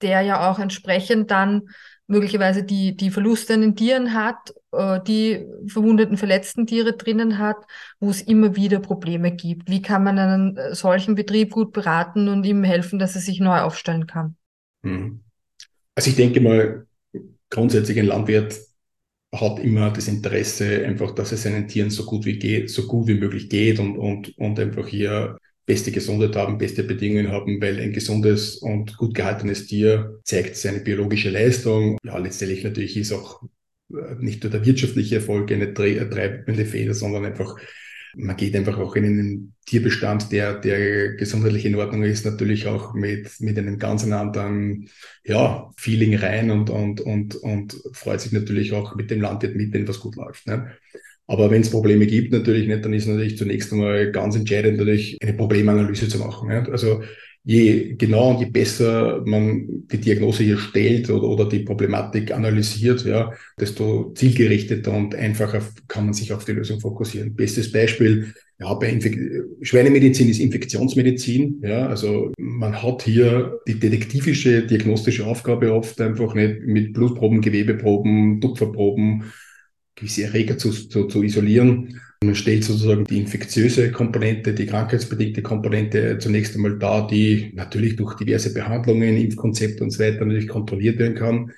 der 0.00 0.22
ja 0.22 0.50
auch 0.50 0.58
entsprechend 0.58 1.30
dann 1.30 1.68
möglicherweise 2.08 2.64
die, 2.64 2.96
die 2.96 3.10
Verluste 3.10 3.54
an 3.54 3.60
den 3.60 3.76
Tieren 3.76 4.14
hat, 4.14 4.54
äh, 4.72 4.98
die 5.06 5.46
verwundeten, 5.66 6.16
verletzten 6.16 6.66
Tiere 6.66 6.94
drinnen 6.94 7.38
hat, 7.38 7.58
wo 8.00 8.10
es 8.10 8.22
immer 8.22 8.56
wieder 8.56 8.80
Probleme 8.80 9.30
gibt. 9.30 9.70
Wie 9.70 9.82
kann 9.82 10.02
man 10.02 10.18
einen 10.18 10.56
äh, 10.56 10.74
solchen 10.74 11.14
Betrieb 11.14 11.50
gut 11.50 11.72
beraten 11.72 12.28
und 12.28 12.44
ihm 12.44 12.64
helfen, 12.64 12.98
dass 12.98 13.14
er 13.14 13.20
sich 13.20 13.40
neu 13.40 13.60
aufstellen 13.60 14.06
kann? 14.06 14.36
Hm. 14.82 15.20
Also 15.94 16.10
ich 16.10 16.16
denke 16.16 16.40
mal, 16.40 16.86
grundsätzlich 17.50 17.98
ein 17.98 18.06
Landwirt 18.06 18.58
hat 19.34 19.58
immer 19.58 19.90
das 19.90 20.08
Interesse 20.08 20.86
einfach, 20.86 21.14
dass 21.14 21.32
es 21.32 21.42
seinen 21.42 21.68
Tieren 21.68 21.90
so 21.90 22.04
gut 22.06 22.24
wie 22.24 22.38
geht, 22.38 22.70
so 22.70 22.86
gut 22.86 23.06
wie 23.06 23.20
möglich 23.20 23.50
geht 23.50 23.78
und, 23.78 23.98
und, 23.98 24.36
und 24.38 24.58
einfach 24.58 24.88
hier 24.88 25.36
beste 25.68 25.92
Gesundheit 25.92 26.34
haben, 26.34 26.56
beste 26.56 26.82
Bedingungen 26.82 27.30
haben, 27.30 27.60
weil 27.60 27.78
ein 27.78 27.92
gesundes 27.92 28.56
und 28.56 28.96
gut 28.96 29.14
gehaltenes 29.14 29.66
Tier 29.66 30.18
zeigt 30.24 30.56
seine 30.56 30.80
biologische 30.80 31.28
Leistung. 31.28 31.98
Ja, 32.02 32.16
letztendlich 32.16 32.64
natürlich 32.64 32.96
ist 32.96 33.12
auch 33.12 33.42
äh, 33.92 34.14
nicht 34.18 34.42
nur 34.42 34.50
der 34.50 34.64
wirtschaftliche 34.64 35.16
Erfolg 35.16 35.52
eine 35.52 35.74
treibende 35.74 36.64
Feder, 36.64 36.94
sondern 36.94 37.26
einfach 37.26 37.54
man 38.16 38.36
geht 38.36 38.56
einfach 38.56 38.78
auch 38.78 38.96
in 38.96 39.04
einen 39.04 39.54
Tierbestand, 39.66 40.32
der, 40.32 40.54
der 40.54 41.14
gesundheitlich 41.14 41.66
in 41.66 41.74
Ordnung 41.74 42.02
ist, 42.04 42.24
natürlich 42.24 42.66
auch 42.66 42.94
mit, 42.94 43.38
mit 43.40 43.58
einem 43.58 43.78
ganz 43.78 44.02
anderen, 44.04 44.88
ja, 45.24 45.70
Feeling 45.76 46.16
rein 46.16 46.50
und, 46.50 46.70
und, 46.70 47.00
und, 47.00 47.36
und 47.36 47.76
freut 47.92 48.20
sich 48.20 48.32
natürlich 48.32 48.72
auch 48.72 48.96
mit 48.96 49.10
dem 49.10 49.20
Landwirt 49.20 49.56
mit, 49.56 49.72
wenn 49.72 49.86
was 49.86 50.00
gut 50.00 50.16
läuft. 50.16 50.46
Ne? 50.46 50.72
Aber 51.28 51.50
wenn 51.50 51.60
es 51.60 51.70
Probleme 51.70 52.06
gibt, 52.06 52.32
natürlich 52.32 52.66
nicht, 52.66 52.84
dann 52.84 52.94
ist 52.94 53.06
natürlich 53.06 53.36
zunächst 53.36 53.70
einmal 53.70 54.10
ganz 54.12 54.34
entscheidend, 54.34 54.78
natürlich 54.78 55.18
eine 55.22 55.34
Problemanalyse 55.34 56.08
zu 56.08 56.18
machen. 56.18 56.48
Nicht? 56.48 56.70
Also 56.70 57.02
je 57.44 57.96
genau 57.96 58.30
und 58.30 58.40
je 58.40 58.46
besser 58.46 59.22
man 59.26 59.66
die 59.92 59.98
Diagnose 59.98 60.42
hier 60.42 60.56
stellt 60.58 61.10
oder, 61.10 61.28
oder 61.28 61.46
die 61.46 61.60
Problematik 61.60 62.32
analysiert, 62.32 63.04
ja, 63.04 63.30
desto 63.60 64.12
zielgerichteter 64.14 64.92
und 64.92 65.14
einfacher 65.14 65.60
kann 65.86 66.06
man 66.06 66.14
sich 66.14 66.32
auf 66.32 66.46
die 66.46 66.52
Lösung 66.52 66.80
fokussieren. 66.80 67.34
Bestes 67.34 67.70
Beispiel, 67.70 68.32
ja, 68.58 68.72
bei 68.74 68.88
Infek 68.88 69.18
Schweinemedizin 69.60 70.30
ist 70.30 70.40
Infektionsmedizin. 70.40 71.60
Ja, 71.62 71.88
also 71.88 72.32
man 72.38 72.82
hat 72.82 73.02
hier 73.02 73.60
die 73.68 73.78
detektivische 73.78 74.62
diagnostische 74.62 75.26
Aufgabe 75.26 75.74
oft 75.74 76.00
einfach 76.00 76.34
nicht 76.34 76.62
mit 76.62 76.94
Blutproben, 76.94 77.42
Gewebeproben, 77.42 78.40
Tupferproben 78.40 79.24
gewisse 79.98 80.24
Erreger 80.24 80.58
zu, 80.58 80.70
zu, 80.70 81.04
zu 81.04 81.22
isolieren. 81.22 82.00
Man 82.22 82.34
stellt 82.34 82.64
sozusagen 82.64 83.04
die 83.04 83.18
infektiöse 83.18 83.92
Komponente, 83.92 84.52
die 84.52 84.66
krankheitsbedingte 84.66 85.42
Komponente 85.42 86.18
zunächst 86.18 86.54
einmal 86.56 86.78
dar, 86.78 87.06
die 87.06 87.52
natürlich 87.54 87.96
durch 87.96 88.14
diverse 88.14 88.52
Behandlungen, 88.52 89.16
Impfkonzepte 89.16 89.84
und 89.84 89.90
so 89.90 90.00
weiter 90.00 90.24
natürlich 90.24 90.48
kontrolliert 90.48 90.98
werden 90.98 91.14
kann. 91.14 91.52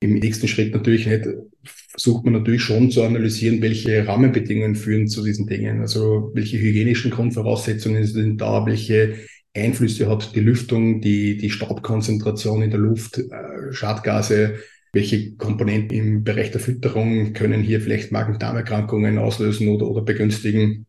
Im 0.00 0.14
nächsten 0.14 0.48
Schritt 0.48 0.74
natürlich 0.74 1.06
nicht, 1.06 1.28
versucht 1.62 2.24
man 2.24 2.34
natürlich 2.34 2.62
schon 2.62 2.90
zu 2.90 3.04
analysieren, 3.04 3.62
welche 3.62 4.04
Rahmenbedingungen 4.04 4.74
führen 4.74 5.06
zu 5.06 5.22
diesen 5.22 5.46
Dingen. 5.46 5.80
Also 5.80 6.32
welche 6.34 6.58
hygienischen 6.58 7.12
Grundvoraussetzungen 7.12 8.04
sind 8.04 8.40
da, 8.40 8.66
welche 8.66 9.14
Einflüsse 9.54 10.08
hat 10.08 10.34
die 10.34 10.40
Lüftung, 10.40 11.00
die, 11.00 11.36
die 11.36 11.50
Staubkonzentration 11.50 12.62
in 12.62 12.70
der 12.70 12.80
Luft, 12.80 13.18
äh, 13.18 13.72
Schadgase, 13.72 14.54
welche 14.92 15.36
Komponenten 15.36 15.96
im 15.96 16.24
Bereich 16.24 16.50
der 16.50 16.60
Fütterung 16.60 17.32
können 17.32 17.62
hier 17.62 17.80
vielleicht 17.80 18.12
Magen-Darm-Erkrankungen 18.12 19.18
auslösen 19.18 19.68
oder, 19.68 19.88
oder 19.88 20.02
begünstigen? 20.02 20.86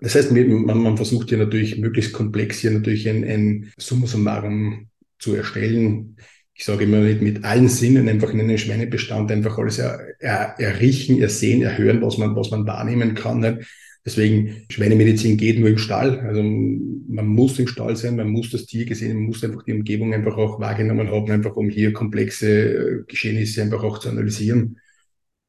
Das 0.00 0.14
heißt, 0.14 0.30
man, 0.32 0.82
man 0.82 0.96
versucht 0.96 1.30
hier 1.30 1.38
natürlich 1.38 1.78
möglichst 1.78 2.12
komplex 2.12 2.58
hier 2.58 2.70
natürlich 2.70 3.08
ein, 3.08 3.24
ein 3.24 3.72
Summa 3.78 4.06
summarum 4.06 4.88
zu 5.18 5.34
erstellen. 5.34 6.16
Ich 6.54 6.64
sage 6.64 6.84
immer 6.84 7.00
mit, 7.00 7.22
mit 7.22 7.44
allen 7.44 7.68
Sinnen 7.68 8.08
einfach 8.08 8.30
in 8.30 8.40
einem 8.40 8.58
Schweinebestand 8.58 9.32
einfach 9.32 9.58
alles 9.58 9.78
er, 9.78 10.00
er, 10.20 10.54
erriechen, 10.58 11.20
ersehen, 11.20 11.62
erhören, 11.62 12.02
was 12.02 12.18
man, 12.18 12.36
was 12.36 12.50
man 12.50 12.66
wahrnehmen 12.66 13.14
kann. 13.14 13.40
Nicht? 13.40 13.66
Deswegen, 14.04 14.64
Schweinemedizin 14.70 15.36
geht 15.36 15.58
nur 15.58 15.68
im 15.68 15.78
Stall. 15.78 16.20
Also 16.20 16.42
man 16.42 17.26
muss 17.26 17.58
im 17.58 17.66
Stall 17.66 17.96
sein, 17.96 18.16
man 18.16 18.28
muss 18.28 18.50
das 18.50 18.66
Tier 18.66 18.86
gesehen, 18.86 19.14
man 19.14 19.26
muss 19.26 19.44
einfach 19.44 19.64
die 19.64 19.72
Umgebung 19.72 20.14
einfach 20.14 20.36
auch 20.36 20.60
wahrgenommen 20.60 21.10
haben, 21.10 21.30
einfach 21.30 21.56
um 21.56 21.68
hier 21.68 21.92
komplexe 21.92 22.48
äh, 22.48 23.04
Geschehnisse 23.06 23.62
einfach 23.62 23.82
auch 23.82 23.98
zu 23.98 24.08
analysieren. 24.08 24.78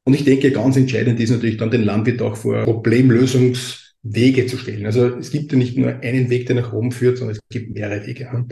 Und 0.03 0.13
ich 0.13 0.23
denke, 0.23 0.51
ganz 0.51 0.75
entscheidend 0.75 1.19
ist 1.19 1.29
natürlich 1.29 1.57
dann 1.57 1.71
den 1.71 1.83
Landwirt 1.83 2.21
auch 2.21 2.35
vor 2.35 2.63
Problemlösungswege 2.63 4.47
zu 4.47 4.57
stellen. 4.57 4.85
Also 4.85 5.05
es 5.17 5.29
gibt 5.31 5.51
ja 5.51 5.57
nicht 5.57 5.77
nur 5.77 5.99
einen 5.99 6.29
Weg, 6.29 6.47
der 6.47 6.55
nach 6.55 6.73
oben 6.73 6.91
führt, 6.91 7.17
sondern 7.17 7.37
es 7.37 7.41
gibt 7.49 7.73
mehrere 7.73 8.07
Wege. 8.07 8.47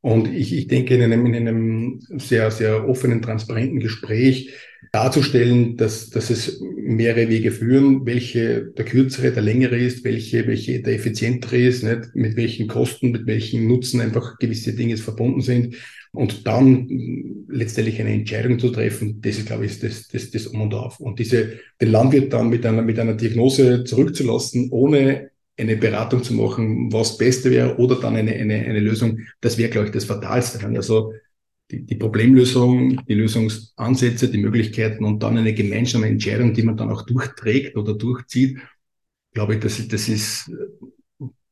Und 0.00 0.32
ich, 0.34 0.52
ich 0.52 0.66
denke, 0.66 0.94
in 0.94 1.02
einem, 1.02 1.26
in 1.26 1.34
einem 1.34 2.00
sehr, 2.18 2.50
sehr 2.50 2.88
offenen, 2.88 3.22
transparenten 3.22 3.80
Gespräch 3.80 4.52
darzustellen, 4.92 5.76
dass, 5.76 6.10
dass 6.10 6.30
es 6.30 6.60
mehrere 6.60 7.28
Wege 7.28 7.50
führen, 7.50 8.06
welche 8.06 8.72
der 8.76 8.84
kürzere, 8.84 9.32
der 9.32 9.42
längere 9.42 9.76
ist, 9.76 10.04
welche, 10.04 10.46
welche 10.46 10.80
der 10.82 10.94
effizientere 10.94 11.58
ist, 11.58 11.82
nicht? 11.82 12.14
mit 12.14 12.36
welchen 12.36 12.68
Kosten, 12.68 13.10
mit 13.10 13.26
welchen 13.26 13.66
Nutzen 13.66 14.00
einfach 14.00 14.38
gewisse 14.38 14.74
Dinge 14.74 14.96
verbunden 14.96 15.40
sind. 15.40 15.76
Und 16.12 16.46
dann 16.46 16.88
letztendlich 17.48 18.00
eine 18.00 18.12
Entscheidung 18.12 18.58
zu 18.58 18.70
treffen, 18.70 19.20
das 19.20 19.38
ist, 19.38 19.46
glaube 19.46 19.66
ich, 19.66 19.78
das, 19.80 20.08
das, 20.08 20.30
das 20.30 20.46
Um 20.46 20.62
und 20.62 20.74
Auf. 20.74 20.98
Und 20.98 21.18
diese, 21.18 21.58
den 21.80 21.90
Landwirt 21.90 22.32
dann 22.32 22.48
mit 22.48 22.64
einer, 22.64 22.82
mit 22.82 22.98
einer 22.98 23.14
Diagnose 23.14 23.84
zurückzulassen, 23.84 24.70
ohne 24.70 25.30
eine 25.58 25.76
Beratung 25.76 26.22
zu 26.22 26.34
machen, 26.34 26.92
was 26.92 27.18
Beste 27.18 27.50
wäre, 27.50 27.76
oder 27.78 27.96
dann 27.96 28.16
eine, 28.16 28.32
eine, 28.32 28.54
eine 28.54 28.80
Lösung, 28.80 29.20
das 29.40 29.58
wäre, 29.58 29.70
glaube 29.70 29.88
ich, 29.88 29.92
das 29.92 30.04
Fatalste. 30.04 30.64
Also 30.66 31.12
die, 31.70 31.84
die 31.84 31.96
Problemlösung, 31.96 33.04
die 33.06 33.14
Lösungsansätze, 33.14 34.30
die 34.30 34.38
Möglichkeiten 34.38 35.04
und 35.04 35.22
dann 35.22 35.36
eine 35.36 35.54
gemeinsame 35.54 36.06
Entscheidung, 36.06 36.54
die 36.54 36.62
man 36.62 36.76
dann 36.76 36.90
auch 36.90 37.02
durchträgt 37.02 37.76
oder 37.76 37.94
durchzieht, 37.94 38.58
glaube 39.32 39.54
ich, 39.54 39.60
das, 39.60 39.86
das 39.88 40.08
ist, 40.08 40.50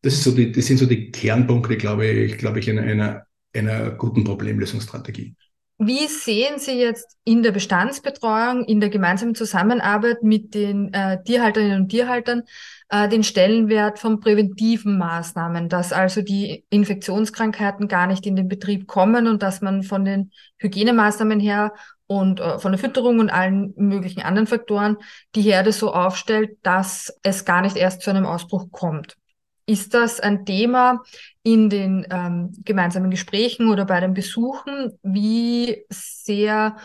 das 0.03 0.15
ist 0.15 0.25
so 0.25 0.33
die, 0.33 0.53
das 0.53 0.67
sind 0.67 0.79
so 0.79 0.87
die 0.87 1.11
Kernpunkte, 1.11 1.77
glaube 1.77 2.07
ich, 2.07 2.39
glaube 2.39 2.61
ich, 2.61 2.71
einer, 2.71 2.83
einer, 2.83 3.27
einer 3.53 3.91
guten 3.93 4.25
Problemlösungsstrategie. 4.25 5.35
Wie 5.87 6.07
sehen 6.07 6.59
Sie 6.59 6.81
jetzt 6.81 7.19
in 7.25 7.43
der 7.43 7.53
Bestandsbetreuung, 7.53 8.65
in 8.65 8.81
der 8.81 8.89
gemeinsamen 8.89 9.35
Zusammenarbeit 9.35 10.23
mit 10.23 10.55
den 10.55 10.91
äh, 10.95 11.23
Tierhalterinnen 11.23 11.83
und 11.83 11.89
Tierhaltern 11.91 12.45
äh, 12.89 13.07
den 13.07 13.23
Stellenwert 13.23 13.99
von 13.99 14.19
präventiven 14.19 14.97
Maßnahmen, 14.97 15.69
dass 15.69 15.93
also 15.93 16.23
die 16.23 16.65
Infektionskrankheiten 16.71 17.87
gar 17.87 18.07
nicht 18.07 18.25
in 18.25 18.35
den 18.35 18.49
Betrieb 18.49 18.87
kommen 18.87 19.27
und 19.27 19.43
dass 19.43 19.61
man 19.61 19.83
von 19.83 20.07
den 20.07 20.31
Hygienemaßnahmen 20.57 21.39
her 21.39 21.75
und 22.07 22.41
äh, 22.41 22.59
von 22.59 22.73
der 22.73 22.79
Fütterung 22.79 23.19
und 23.19 23.29
allen 23.29 23.75
möglichen 23.77 24.23
anderen 24.23 24.47
Faktoren 24.47 24.97
die 25.35 25.43
Herde 25.43 25.71
so 25.71 25.93
aufstellt, 25.93 26.57
dass 26.63 27.15
es 27.23 27.45
gar 27.45 27.61
nicht 27.61 27.77
erst 27.77 28.01
zu 28.01 28.09
einem 28.09 28.25
Ausbruch 28.25 28.69
kommt? 28.71 29.19
Ist 29.67 29.95
das 29.95 30.21
ein 30.21 30.45
Thema 30.45 31.03
in 31.43 31.71
den 31.71 32.07
ähm, 32.11 32.53
gemeinsamen 32.65 33.11
Gesprächen 33.11 33.71
oder 33.71 33.87
bei 33.87 34.01
den 34.01 34.13
Besuchen? 34.13 34.93
Wie 35.03 35.85
sehr, 35.91 36.77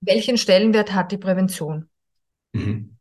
welchen 0.00 0.38
Stellenwert 0.38 0.94
hat 0.94 1.12
die 1.12 1.18
Prävention? 1.18 1.88
Mhm. 2.52 2.96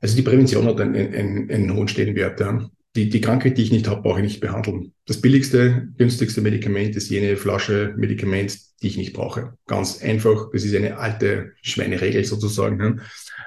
Also 0.00 0.16
die 0.16 0.22
Prävention 0.22 0.66
hat 0.66 0.80
einen, 0.80 1.14
einen, 1.14 1.50
einen 1.50 1.74
hohen 1.74 1.88
Stellenwert. 1.88 2.38
Ja. 2.40 2.68
Die, 2.96 3.08
die 3.08 3.20
Krankheit, 3.20 3.58
die 3.58 3.62
ich 3.62 3.72
nicht 3.72 3.88
habe, 3.88 4.02
brauche 4.02 4.20
ich 4.20 4.24
nicht 4.24 4.40
behandeln. 4.40 4.92
Das 5.06 5.20
billigste, 5.20 5.88
günstigste 5.96 6.42
Medikament 6.42 6.94
ist 6.94 7.10
jene 7.10 7.36
Flasche 7.36 7.94
Medikament, 7.96 8.56
die 8.82 8.88
ich 8.88 8.96
nicht 8.96 9.14
brauche. 9.14 9.54
Ganz 9.66 10.02
einfach. 10.02 10.50
Das 10.52 10.64
ist 10.64 10.76
eine 10.76 10.98
alte 10.98 11.52
Schweineregel 11.62 12.24
sozusagen. 12.24 13.00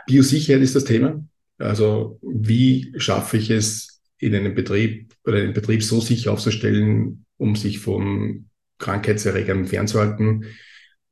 Biosicherheit 0.07 0.63
ist 0.63 0.75
das 0.75 0.83
Thema. 0.83 1.23
Also 1.59 2.19
wie 2.21 2.93
schaffe 2.97 3.37
ich 3.37 3.49
es, 3.49 3.96
in 4.19 4.35
einem 4.35 4.55
Betrieb 4.55 5.13
oder 5.25 5.37
einen 5.37 5.53
Betrieb 5.53 5.83
so 5.83 6.01
sicher 6.01 6.31
aufzustellen, 6.31 7.25
um 7.37 7.55
sich 7.55 7.79
von 7.79 8.49
Krankheitserregern 8.79 9.65
fernzuhalten. 9.65 10.45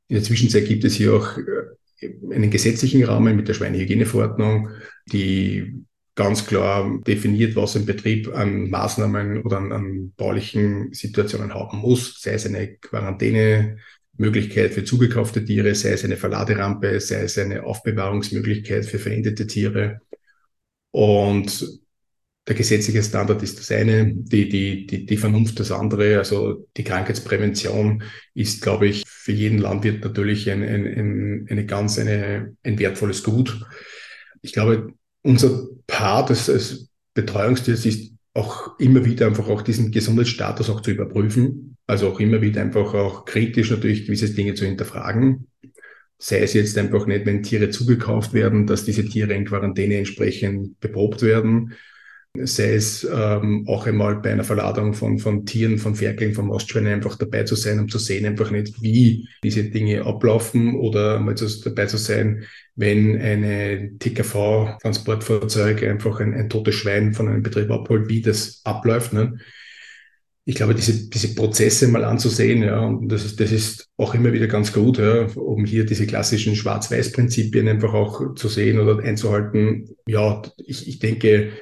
In 0.07 0.15
der 0.15 0.23
Zwischenzeit 0.23 0.67
gibt 0.67 0.83
es 0.83 0.95
hier 0.95 1.13
auch 1.13 1.37
äh, 1.37 2.13
einen 2.31 2.51
gesetzlichen 2.51 3.03
Rahmen 3.03 3.35
mit 3.35 3.47
der 3.47 3.53
Schweinehygieneverordnung, 3.53 4.69
die 5.11 5.85
ganz 6.15 6.45
klar 6.45 7.01
definiert, 7.05 7.55
was 7.55 7.75
ein 7.75 7.85
Betrieb 7.85 8.33
an 8.33 8.69
Maßnahmen 8.69 9.43
oder 9.43 9.57
an, 9.57 9.71
an 9.71 10.13
baulichen 10.15 10.93
Situationen 10.93 11.53
haben 11.53 11.79
muss, 11.79 12.21
sei 12.21 12.33
es 12.33 12.45
eine 12.45 12.77
Quarantänemöglichkeit 12.77 14.73
für 14.73 14.85
zugekaufte 14.85 15.43
Tiere, 15.43 15.75
sei 15.75 15.91
es 15.91 16.05
eine 16.05 16.15
Verladerampe, 16.17 16.99
sei 17.01 17.23
es 17.23 17.37
eine 17.37 17.63
Aufbewahrungsmöglichkeit 17.63 18.85
für 18.85 18.99
verendete 18.99 19.45
Tiere. 19.45 19.99
Und 20.91 21.84
der 22.47 22.55
gesetzliche 22.55 23.01
Standard 23.01 23.41
ist 23.41 23.59
das 23.59 23.71
eine, 23.71 24.13
die, 24.13 24.47
die, 24.49 24.85
die, 24.85 25.05
die 25.05 25.17
Vernunft 25.17 25.59
das 25.59 25.71
andere. 25.71 26.19
Also 26.19 26.67
die 26.77 26.83
Krankheitsprävention 26.83 28.03
ist, 28.35 28.61
glaube 28.61 28.87
ich, 28.87 29.03
für 29.07 29.31
jeden 29.31 29.57
Landwirt 29.57 30.03
natürlich 30.03 30.49
ein, 30.51 30.61
ein, 30.61 30.85
ein, 30.85 31.47
eine 31.49 31.65
ganz 31.65 31.97
eine, 31.97 32.55
ein 32.63 32.77
wertvolles 32.77 33.23
Gut. 33.23 33.65
Ich 34.43 34.53
glaube, 34.53 34.93
unser 35.23 35.67
Part 35.87 36.29
als, 36.29 36.49
als 36.49 36.89
Betreuungstiers 37.15 37.85
ist 37.85 38.11
auch 38.35 38.77
immer 38.79 39.03
wieder 39.05 39.25
einfach 39.25 39.47
auch 39.47 39.63
diesen 39.63 39.91
Gesundheitsstatus 39.91 40.69
auch 40.69 40.81
zu 40.81 40.91
überprüfen. 40.91 41.77
Also 41.87 42.09
auch 42.09 42.19
immer 42.19 42.41
wieder 42.41 42.61
einfach 42.61 42.93
auch 42.93 43.25
kritisch 43.25 43.71
natürlich 43.71 44.05
gewisse 44.05 44.31
Dinge 44.31 44.53
zu 44.53 44.65
hinterfragen. 44.65 45.47
Sei 46.19 46.41
es 46.41 46.53
jetzt 46.53 46.77
einfach 46.77 47.07
nicht, 47.07 47.25
wenn 47.25 47.41
Tiere 47.41 47.71
zugekauft 47.71 48.33
werden, 48.33 48.67
dass 48.67 48.85
diese 48.85 49.05
Tiere 49.05 49.33
in 49.33 49.45
Quarantäne 49.45 49.97
entsprechend 49.97 50.79
beprobt 50.79 51.23
werden 51.23 51.73
sei 52.43 52.75
es 52.75 53.07
ähm, 53.09 53.65
auch 53.67 53.87
einmal 53.87 54.17
bei 54.17 54.31
einer 54.31 54.43
Verladung 54.43 54.93
von, 54.93 55.19
von 55.19 55.45
Tieren, 55.45 55.77
von 55.77 55.95
Ferkeln, 55.95 56.33
von 56.33 56.47
Mastschweinen 56.47 56.93
einfach 56.93 57.15
dabei 57.17 57.43
zu 57.43 57.55
sein, 57.55 57.79
um 57.79 57.89
zu 57.89 57.97
sehen 57.97 58.25
einfach 58.25 58.51
nicht, 58.51 58.81
wie 58.81 59.27
diese 59.43 59.63
Dinge 59.63 60.05
ablaufen 60.05 60.75
oder 60.75 61.19
mal 61.19 61.35
zu, 61.35 61.47
dabei 61.61 61.85
zu 61.85 61.97
sein, 61.97 62.43
wenn 62.75 63.19
eine 63.19 63.97
TKV-Transportfahrzeug 63.99 65.83
einfach 65.83 66.19
ein, 66.19 66.33
ein 66.33 66.49
totes 66.49 66.75
Schwein 66.75 67.13
von 67.13 67.27
einem 67.27 67.43
Betrieb 67.43 67.71
abholt, 67.71 68.09
wie 68.09 68.21
das 68.21 68.61
abläuft. 68.63 69.13
Ne? 69.13 69.37
ich 70.47 70.55
glaube, 70.55 70.75
diese, 70.75 71.09
diese 71.09 71.33
Prozesse 71.33 71.87
mal 71.87 72.03
anzusehen, 72.03 72.61
ja, 72.61 72.79
und 72.79 73.09
das 73.09 73.25
ist, 73.25 73.39
das 73.39 73.51
ist 73.51 73.89
auch 73.97 74.13
immer 74.13 74.31
wieder 74.31 74.45
ganz 74.45 74.71
gut, 74.71 74.99
ja, 74.99 75.25
um 75.35 75.65
hier 75.65 75.85
diese 75.85 76.05
klassischen 76.05 76.55
Schwarz-Weiß-Prinzipien 76.55 77.67
einfach 77.67 77.95
auch 77.95 78.35
zu 78.35 78.47
sehen 78.47 78.79
oder 78.79 79.03
einzuhalten. 79.03 79.89
Ja, 80.07 80.43
ich, 80.57 80.87
ich 80.87 80.99
denke, 80.99 81.53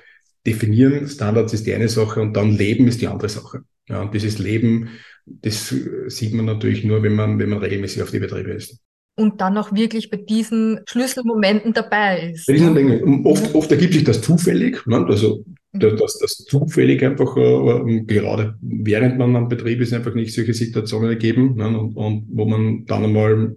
definieren 0.46 1.08
Standards 1.08 1.54
ist 1.54 1.66
die 1.66 1.74
eine 1.74 1.90
Sache 1.90 2.22
und 2.22 2.34
dann 2.36 2.52
leben 2.52 2.88
ist 2.88 3.02
die 3.02 3.08
andere 3.08 3.30
Sache. 3.30 3.62
Ja, 3.88 4.02
und 4.02 4.14
dieses 4.14 4.40
Leben, 4.40 4.90
das 5.26 5.74
sieht 6.08 6.34
man 6.34 6.46
natürlich 6.46 6.84
nur, 6.84 7.04
wenn 7.04 7.16
man, 7.16 7.40
wenn 7.40 7.50
man 7.50 7.60
regelmäßig 7.60 8.02
auf 8.02 8.12
die 8.12 8.20
Betriebe 8.20 8.52
ist 8.52 8.80
und 9.16 9.42
dann 9.42 9.58
auch 9.58 9.72
wirklich 9.74 10.10
bei 10.10 10.18
diesen 10.18 10.80
Schlüsselmomenten 10.88 11.74
dabei 11.74 12.32
ist. 12.32 12.48
Bei 12.48 12.54
diesen 12.54 12.74
Dingen, 12.74 13.26
oft, 13.26 13.54
oft 13.54 13.72
ergibt 13.72 13.94
sich 13.94 14.04
das 14.04 14.22
zufällig, 14.22 14.86
ne? 14.88 15.06
also 15.06 15.44
mhm. 15.72 15.80
dass 15.80 16.18
das 16.20 16.38
zufällig 16.38 17.04
einfach, 17.04 17.38
äh, 17.38 18.02
gerade 18.02 18.56
während 18.62 19.18
man 19.18 19.36
am 19.36 19.50
Betrieb 19.50 19.82
ist, 19.82 19.94
einfach 19.94 20.16
nicht 20.16 20.34
solche 20.34 20.54
Situationen 20.54 21.10
ergeben 21.10 21.56
ne? 21.56 21.78
und, 21.78 21.96
und 21.96 22.28
wo 22.32 22.46
man 22.46 22.86
dann 22.86 23.04
einmal 23.04 23.56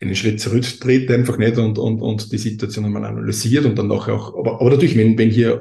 einen 0.00 0.14
Schritt 0.14 0.40
zurücktritt, 0.40 1.10
einfach 1.10 1.38
nicht 1.38 1.58
und, 1.58 1.78
und, 1.78 2.00
und 2.00 2.30
die 2.32 2.38
Situation 2.38 2.84
einmal 2.84 3.04
analysiert 3.04 3.64
und 3.64 3.76
dann 3.76 3.88
nachher 3.88 4.14
auch, 4.14 4.38
aber, 4.38 4.60
aber 4.60 4.70
natürlich, 4.70 4.96
wenn, 4.96 5.18
wenn 5.18 5.30
hier 5.30 5.60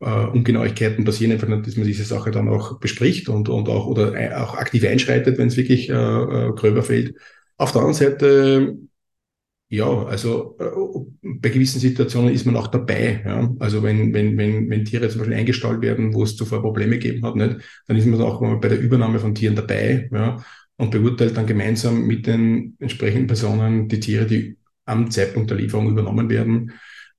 äh, 0.00 0.26
Ungenauigkeiten 0.26 1.04
passieren, 1.04 1.32
einfach 1.32 1.48
nicht, 1.48 1.66
dass 1.66 1.76
man 1.76 1.86
diese 1.86 2.04
Sache 2.04 2.30
dann 2.30 2.48
auch 2.48 2.78
bespricht 2.80 3.28
und, 3.28 3.48
und 3.48 3.68
auch 3.68 3.86
oder 3.86 4.12
auch 4.42 4.54
aktiv 4.54 4.84
einschreitet, 4.84 5.38
wenn 5.38 5.48
es 5.48 5.56
wirklich 5.56 5.90
äh, 5.90 5.92
äh, 5.92 6.52
gröber 6.54 6.82
fällt. 6.82 7.14
Auf 7.56 7.72
der 7.72 7.82
anderen 7.82 7.94
Seite, 7.94 8.76
ja, 9.68 10.04
also 10.04 10.56
äh, 10.58 11.28
bei 11.40 11.48
gewissen 11.50 11.80
Situationen 11.80 12.32
ist 12.32 12.46
man 12.46 12.56
auch 12.56 12.68
dabei. 12.68 13.22
Ja? 13.24 13.52
Also 13.58 13.82
wenn, 13.82 14.14
wenn, 14.14 14.36
wenn, 14.38 14.70
wenn 14.70 14.84
Tiere 14.84 15.08
zum 15.08 15.20
Beispiel 15.20 15.36
eingestallt 15.36 15.82
werden, 15.82 16.14
wo 16.14 16.22
es 16.22 16.36
zuvor 16.36 16.62
Probleme 16.62 16.98
gegeben 16.98 17.24
hat, 17.24 17.36
nicht, 17.36 17.56
dann 17.86 17.96
ist 17.96 18.06
man 18.06 18.20
auch 18.22 18.40
bei 18.60 18.68
der 18.68 18.80
Übernahme 18.80 19.18
von 19.18 19.34
Tieren 19.34 19.56
dabei 19.56 20.08
ja? 20.12 20.42
Und 20.76 20.90
beurteilt 20.90 21.36
dann 21.36 21.46
gemeinsam 21.46 22.06
mit 22.06 22.26
den 22.26 22.76
entsprechenden 22.80 23.26
Personen 23.26 23.88
die 23.88 24.00
Tiere, 24.00 24.26
die 24.26 24.56
am 24.86 25.10
Zeitpunkt 25.10 25.50
der 25.50 25.58
Lieferung 25.58 25.88
übernommen 25.88 26.28
werden. 26.28 26.72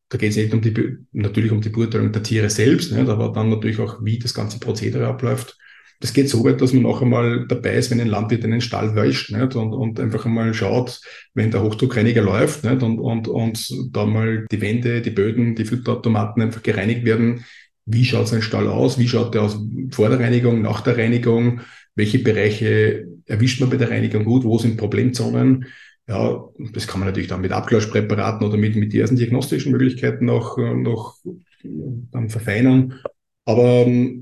Da 0.09 0.17
geht 0.17 0.31
es 0.31 0.37
nicht 0.37 0.53
um 0.53 0.61
die, 0.61 0.97
natürlich 1.13 1.51
um 1.51 1.61
die 1.61 1.69
Beurteilung 1.69 2.11
der 2.11 2.23
Tiere 2.23 2.49
selbst, 2.49 2.91
nicht, 2.91 3.09
aber 3.09 3.31
dann 3.31 3.49
natürlich 3.49 3.79
auch, 3.79 4.03
wie 4.03 4.19
das 4.19 4.33
ganze 4.33 4.59
Prozedere 4.59 5.07
abläuft. 5.07 5.57
Das 6.01 6.13
geht 6.13 6.29
so 6.29 6.43
weit, 6.43 6.61
dass 6.61 6.73
man 6.73 6.85
auch 6.85 7.01
einmal 7.01 7.47
dabei 7.47 7.75
ist, 7.75 7.89
wenn 7.89 8.01
ein 8.01 8.07
Landwirt 8.07 8.43
einen 8.43 8.61
Stall 8.61 8.95
wäscht 8.95 9.31
nicht? 9.31 9.55
Und, 9.55 9.73
und 9.73 9.99
einfach 9.99 10.25
einmal 10.25 10.53
schaut, 10.53 10.99
wenn 11.33 11.51
der 11.51 11.63
Hochdruckreiniger 11.63 12.21
läuft 12.21 12.63
nicht? 12.65 12.83
Und, 12.83 12.99
und, 12.99 13.27
und 13.27 13.73
da 13.91 14.05
mal 14.05 14.45
die 14.51 14.61
Wände, 14.61 15.01
die 15.01 15.09
Böden, 15.09 15.55
die 15.55 15.65
Futterautomaten 15.65 16.43
einfach 16.43 16.61
gereinigt 16.61 17.05
werden. 17.05 17.45
Wie 17.85 18.03
schaut 18.03 18.27
sein 18.27 18.41
Stall 18.41 18.67
aus? 18.67 18.99
Wie 18.99 19.07
schaut 19.07 19.33
der 19.33 19.43
aus 19.43 19.57
vor 19.91 20.09
der 20.09 20.19
Reinigung, 20.19 20.61
nach 20.61 20.81
der 20.81 20.97
Reinigung? 20.97 21.61
Welche 21.95 22.19
Bereiche 22.19 23.07
erwischt 23.25 23.61
man 23.61 23.69
bei 23.69 23.77
der 23.77 23.89
Reinigung 23.89 24.25
gut? 24.25 24.43
Wo 24.43 24.57
sind 24.57 24.77
Problemzonen? 24.77 25.65
Ja, 26.07 26.43
das 26.73 26.87
kann 26.87 26.99
man 26.99 27.07
natürlich 27.07 27.29
dann 27.29 27.41
mit 27.41 27.51
Abklatschpräparaten 27.51 28.45
oder 28.45 28.57
mit, 28.57 28.75
mit 28.75 28.93
diversen 28.93 29.15
diagnostischen 29.15 29.71
Möglichkeiten 29.71 30.29
auch 30.29 30.57
noch 30.57 31.17
dann 31.63 32.29
verfeinern. 32.29 32.99
Aber 33.45 33.87
äh, 33.87 34.21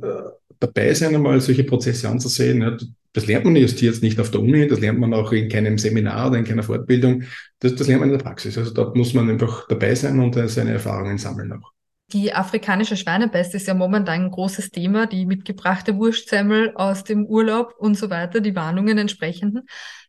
dabei 0.60 0.94
sein, 0.94 1.16
einmal 1.16 1.42
solche 1.42 1.64
Prozesse 1.64 2.10
anzusehen. 2.10 2.62
Ja, 2.62 2.78
das 3.14 3.28
lernt 3.28 3.46
man 3.46 3.56
jetzt 3.56 3.82
jetzt 3.82 4.02
nicht 4.02 4.20
auf 4.20 4.32
der 4.32 4.42
Uni, 4.42 4.68
das 4.68 4.80
lernt 4.80 5.00
man 5.00 5.14
auch 5.14 5.32
in 5.32 5.50
keinem 5.50 5.78
Seminar 5.78 6.30
oder 6.30 6.40
in 6.40 6.46
keiner 6.46 6.64
Fortbildung. 6.64 7.24
Das, 7.60 7.76
das 7.76 7.88
lernt 7.88 8.02
man 8.02 8.10
in 8.10 8.18
der 8.18 8.24
Praxis. 8.24 8.58
Also 8.58 8.74
dort 8.74 8.96
muss 8.96 9.14
man 9.14 9.30
einfach 9.30 9.68
dabei 9.68 9.94
sein 9.96 10.20
und 10.20 10.36
äh, 10.36 10.48
seine 10.48 10.72
Erfahrungen 10.72 11.18
sammeln 11.18 11.52
auch. 11.54 11.74
Die 12.12 12.34
afrikanische 12.34 12.96
Schweinepest 12.96 13.56
ist 13.56 13.68
ja 13.68 13.74
momentan 13.74 14.26
ein 14.26 14.32
großes 14.32 14.70
Thema, 14.70 15.08
die 15.08 15.26
mitgebrachte 15.26 15.96
Wurstsemmel 15.98 16.74
aus 16.76 17.04
dem 17.04 17.26
Urlaub 17.26 17.74
und 17.78 17.96
so 17.96 18.10
weiter, 18.10 18.40
die 18.40 18.56
Warnungen 18.56 18.98
entsprechenden. 18.98 19.64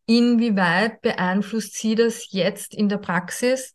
Inwieweit 0.06 1.00
beeinflusst 1.00 1.76
Sie 1.78 1.94
das 1.94 2.30
jetzt 2.30 2.74
in 2.74 2.88
der 2.88 2.98
Praxis? 2.98 3.72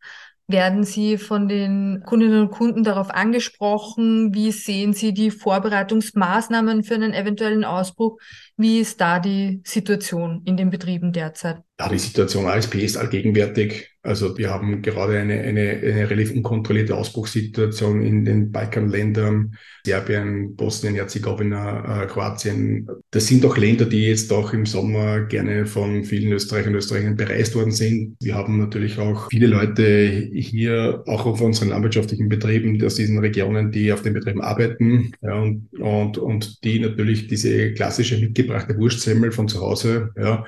Werden 0.47 0.83
Sie 0.83 1.17
von 1.17 1.47
den 1.47 2.01
Kundinnen 2.05 2.41
und 2.41 2.51
Kunden 2.51 2.83
darauf 2.83 3.09
angesprochen? 3.09 4.33
Wie 4.33 4.51
sehen 4.51 4.93
Sie 4.93 5.13
die 5.13 5.31
Vorbereitungsmaßnahmen 5.31 6.83
für 6.83 6.95
einen 6.95 7.13
eventuellen 7.13 7.63
Ausbruch? 7.63 8.19
Wie 8.59 8.79
ist 8.79 8.99
da 8.99 9.19
die 9.19 9.61
Situation 9.63 10.41
in 10.43 10.57
den 10.57 10.69
Betrieben 10.69 11.13
derzeit? 11.13 11.61
Ja, 11.79 11.87
die 11.87 11.97
Situation 11.97 12.45
ASP 12.45 12.75
ist 12.75 12.97
allgegenwärtig. 12.97 13.95
Also 14.01 14.37
wir 14.37 14.49
haben 14.49 14.81
gerade 14.81 15.17
eine, 15.17 15.39
eine, 15.41 15.71
eine 15.71 16.09
relativ 16.09 16.33
unkontrollierte 16.33 16.95
Ausbruchssituation 16.95 18.01
in 18.01 18.25
den 18.25 18.51
Balkanländern, 18.51 19.55
Serbien, 19.85 20.55
Bosnien, 20.55 20.95
Herzegowina, 20.95 22.03
äh, 22.03 22.07
Kroatien. 22.07 22.87
Das 23.11 23.27
sind 23.27 23.45
auch 23.45 23.57
Länder, 23.57 23.85
die 23.85 24.07
jetzt 24.07 24.31
auch 24.31 24.53
im 24.53 24.65
Sommer 24.65 25.21
gerne 25.21 25.65
von 25.65 26.03
vielen 26.03 26.31
Österreichern 26.31 26.73
und 26.73 26.79
Österreichern 26.79 27.15
bereist 27.15 27.55
worden 27.55 27.71
sind. 27.71 28.15
Wir 28.21 28.35
haben 28.35 28.57
natürlich 28.57 28.99
auch 28.99 29.29
viele 29.29 29.47
Leute 29.47 30.29
hier, 30.33 31.03
auch 31.05 31.25
auf 31.25 31.41
unseren 31.41 31.69
landwirtschaftlichen 31.69 32.29
Betrieben 32.29 32.81
aus 32.85 32.95
diesen 32.95 33.19
Regionen, 33.19 33.71
die 33.71 33.91
auf 33.91 34.01
den 34.01 34.13
Betrieben 34.13 34.41
arbeiten 34.41 35.11
ja, 35.21 35.33
und, 35.41 35.69
und, 35.77 36.17
und 36.17 36.63
die 36.63 36.79
natürlich 36.79 37.27
diese 37.27 37.73
klassische 37.73 38.19
mitgebrachte 38.49 38.77
Wurstsemmel 38.77 39.31
von 39.31 39.47
zu 39.47 39.61
Hause 39.61 40.11
ja, 40.17 40.45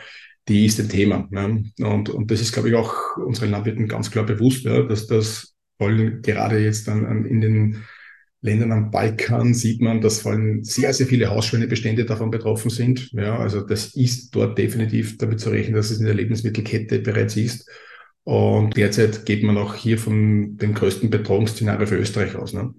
die 0.48 0.66
ist 0.66 0.80
ein 0.80 0.90
Thema. 0.90 1.28
Ne? 1.30 1.64
Und, 1.80 2.10
und 2.10 2.32
das 2.32 2.42
ist, 2.42 2.52
glaube 2.52 2.70
ich, 2.70 2.76
auch 2.76 3.18
unseren 3.18 3.52
Landwirten 3.52 3.88
ganz 3.88 4.10
klar 4.10 4.26
bewusst, 4.26 4.64
ja, 4.64 4.82
dass 4.84 5.08
das 5.08 5.56
vor 5.78 5.88
allem 5.88 6.22
gerade 6.22 6.60
jetzt 6.60 6.90
an, 6.90 7.06
an, 7.06 7.26
in 7.26 7.42
den 7.42 7.84
Ländern 8.44 8.72
am 8.72 8.90
Balkan 8.90 9.54
sieht 9.54 9.82
man, 9.82 10.02
dass 10.02 10.22
vor 10.22 10.32
allem 10.32 10.64
sehr, 10.64 10.94
sehr 10.94 11.06
viele 11.06 11.30
Hausschweinebestände 11.30 12.06
davon 12.06 12.32
betroffen 12.32 12.72
sind. 12.72 13.12
Ja, 13.12 13.38
also 13.38 13.62
das 13.62 13.96
ist 13.96 14.36
dort 14.36 14.58
definitiv 14.58 15.18
damit 15.20 15.40
zu 15.40 15.52
rechnen, 15.52 15.76
dass 15.76 15.92
es 15.92 16.00
in 16.00 16.06
der 16.06 16.16
Lebensmittelkette 16.16 17.00
bereits 17.00 17.38
ist. 17.38 17.70
Und 18.24 18.76
derzeit 18.78 19.26
geht 19.28 19.44
man 19.44 19.58
auch 19.58 19.76
hier 19.76 20.00
von 20.00 20.58
dem 20.58 20.74
größten 20.74 21.12
Bedrohungsszenario 21.12 21.86
für 21.86 21.98
Österreich 21.98 22.36
aus. 22.36 22.54
Ne? 22.54 22.74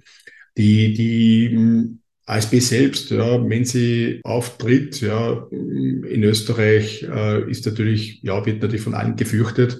Die, 0.56 0.94
die 0.94 1.98
ASB 2.32 2.60
selbst, 2.60 3.10
ja, 3.10 3.48
wenn 3.48 3.64
sie 3.64 4.20
auftritt, 4.24 5.00
ja, 5.00 5.46
in 5.50 6.22
Österreich 6.24 7.02
äh, 7.02 7.50
ist 7.50 7.66
natürlich, 7.66 8.22
ja, 8.22 8.44
wird 8.46 8.62
natürlich 8.62 8.82
von 8.82 8.94
allen 8.94 9.16
gefürchtet, 9.16 9.78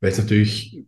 weil 0.00 0.10
es 0.10 0.18
natürlich 0.18 0.84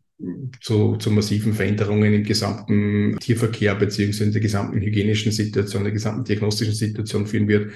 zu, 0.60 0.96
zu 0.96 1.10
massiven 1.10 1.54
Veränderungen 1.54 2.12
im 2.12 2.24
gesamten 2.24 3.18
Tierverkehr 3.18 3.74
beziehungsweise 3.74 4.24
in 4.24 4.32
der 4.32 4.42
gesamten 4.42 4.80
hygienischen 4.80 5.32
Situation, 5.32 5.84
der 5.84 5.92
gesamten 5.92 6.24
diagnostischen 6.24 6.74
Situation 6.74 7.26
führen 7.26 7.48
wird. 7.48 7.72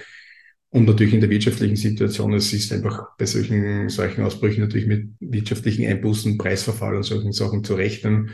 Und 0.72 0.86
natürlich 0.86 1.14
in 1.14 1.20
der 1.20 1.30
wirtschaftlichen 1.30 1.76
Situation. 1.76 2.32
Es 2.32 2.52
ist 2.52 2.72
einfach 2.72 3.16
bei 3.18 3.26
solchen, 3.26 3.88
solchen 3.88 4.22
Ausbrüchen 4.22 4.60
natürlich 4.60 4.86
mit 4.86 5.08
wirtschaftlichen 5.18 5.86
Einbußen, 5.86 6.38
Preisverfall 6.38 6.94
und 6.94 7.02
solchen 7.02 7.32
Sachen 7.32 7.64
zu 7.64 7.74
rechnen 7.74 8.30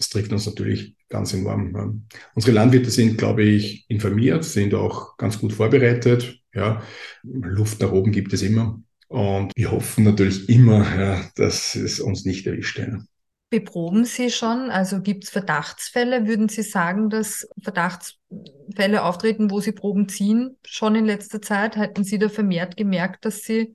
das 0.00 0.08
trifft 0.08 0.32
uns 0.32 0.46
natürlich 0.46 0.96
ganz 1.10 1.34
enorm. 1.34 2.06
Unsere 2.34 2.54
Landwirte 2.54 2.90
sind, 2.90 3.18
glaube 3.18 3.42
ich, 3.42 3.84
informiert, 3.90 4.44
sind 4.44 4.74
auch 4.74 5.18
ganz 5.18 5.38
gut 5.38 5.52
vorbereitet. 5.52 6.40
Ja, 6.54 6.82
Luft 7.22 7.82
nach 7.82 7.92
oben 7.92 8.10
gibt 8.10 8.32
es 8.32 8.40
immer. 8.40 8.80
Und 9.08 9.52
wir 9.54 9.70
hoffen 9.70 10.04
natürlich 10.04 10.48
immer, 10.48 10.84
ja, 10.98 11.30
dass 11.34 11.74
es 11.74 12.00
uns 12.00 12.24
nicht 12.24 12.46
erwischt. 12.46 12.78
Ja. 12.78 12.98
Beproben 13.50 14.06
Sie 14.06 14.30
schon? 14.30 14.70
Also 14.70 15.02
gibt 15.02 15.24
es 15.24 15.30
Verdachtsfälle? 15.30 16.26
Würden 16.26 16.48
Sie 16.48 16.62
sagen, 16.62 17.10
dass 17.10 17.46
Verdachtsfälle 17.62 19.04
auftreten, 19.04 19.50
wo 19.50 19.60
Sie 19.60 19.72
Proben 19.72 20.08
ziehen, 20.08 20.56
schon 20.64 20.94
in 20.94 21.04
letzter 21.04 21.42
Zeit? 21.42 21.76
Hätten 21.76 22.04
Sie 22.04 22.18
da 22.18 22.30
vermehrt 22.30 22.78
gemerkt, 22.78 23.26
dass 23.26 23.42
Sie 23.42 23.74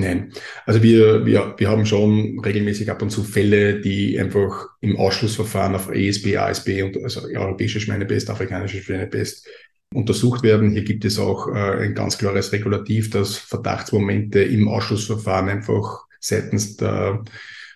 Nein, 0.00 0.32
also 0.64 0.80
wir, 0.80 1.26
wir, 1.26 1.56
wir 1.58 1.68
haben 1.68 1.84
schon 1.84 2.38
regelmäßig 2.38 2.88
ab 2.88 3.02
und 3.02 3.10
zu 3.10 3.24
Fälle, 3.24 3.80
die 3.80 4.18
einfach 4.20 4.68
im 4.80 4.96
Ausschlussverfahren 4.96 5.74
auf 5.74 5.90
ESB, 5.90 6.36
ASB 6.36 6.84
und 6.84 7.02
also 7.02 7.22
europäische 7.22 7.80
Schweinepest, 7.80 8.30
afrikanische 8.30 8.80
Schweinepest 8.80 9.48
untersucht 9.92 10.44
werden. 10.44 10.70
Hier 10.70 10.84
gibt 10.84 11.04
es 11.04 11.18
auch 11.18 11.48
äh, 11.48 11.82
ein 11.82 11.96
ganz 11.96 12.16
klares 12.16 12.52
Regulativ, 12.52 13.10
dass 13.10 13.38
Verdachtsmomente 13.38 14.40
im 14.40 14.68
Ausschlussverfahren 14.68 15.48
einfach 15.48 16.04
seitens 16.20 16.76
der 16.76 17.24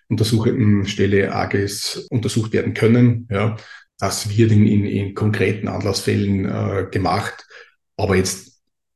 untersuchenden 0.09 0.87
Stelle 0.87 1.35
AGES 1.35 2.07
untersucht 2.09 2.53
werden 2.53 2.73
können. 2.73 3.27
Ja, 3.33 3.57
das 3.99 4.37
wird 4.37 4.53
in, 4.53 4.69
in, 4.69 4.85
in 4.85 5.15
konkreten 5.15 5.67
Anlassfällen 5.67 6.45
äh, 6.45 6.87
gemacht. 6.89 7.49
Aber 7.97 8.15
jetzt 8.15 8.52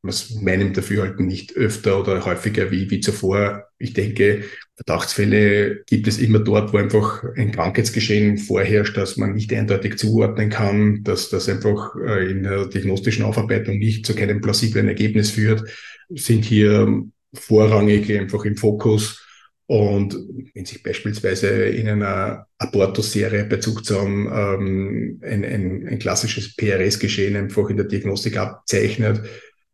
aus 0.08 0.34
meinem 0.40 0.72
Dafürhalten 0.72 1.26
nicht 1.26 1.56
öfter 1.56 2.00
oder 2.00 2.24
häufiger 2.24 2.70
wie, 2.70 2.90
wie 2.90 3.00
zuvor. 3.00 3.64
Ich 3.78 3.92
denke, 3.92 4.44
Verdachtsfälle 4.76 5.84
gibt 5.86 6.06
es 6.06 6.18
immer 6.18 6.38
dort, 6.38 6.72
wo 6.72 6.76
einfach 6.78 7.24
ein 7.36 7.52
Krankheitsgeschehen 7.52 8.38
vorherrscht, 8.38 8.96
dass 8.96 9.16
man 9.16 9.34
nicht 9.34 9.52
eindeutig 9.52 9.96
zuordnen 9.98 10.50
kann, 10.50 11.02
dass 11.02 11.30
das 11.30 11.48
einfach 11.48 11.94
äh, 11.96 12.30
in 12.30 12.42
der 12.42 12.66
diagnostischen 12.66 13.24
Aufarbeitung 13.24 13.78
nicht 13.78 14.04
zu 14.04 14.14
keinem 14.14 14.40
plausiblen 14.40 14.88
Ergebnis 14.88 15.30
führt, 15.30 15.62
sind 16.10 16.44
hier 16.44 17.04
vorrangig 17.32 18.10
einfach 18.18 18.44
im 18.44 18.56
Fokus. 18.56 19.22
Und 19.68 20.16
wenn 20.54 20.64
sich 20.64 20.82
beispielsweise 20.82 21.48
in 21.48 21.88
einer 21.88 22.46
Abortus-Serie 22.58 23.58
Zuchtsauen 23.58 24.26
ähm, 24.32 25.20
ein, 25.24 25.44
ein, 25.44 25.88
ein 25.88 25.98
klassisches 25.98 26.54
PRS-Geschehen 26.54 27.34
einfach 27.34 27.68
in 27.68 27.76
der 27.76 27.86
Diagnostik 27.86 28.36
abzeichnet, 28.36 29.22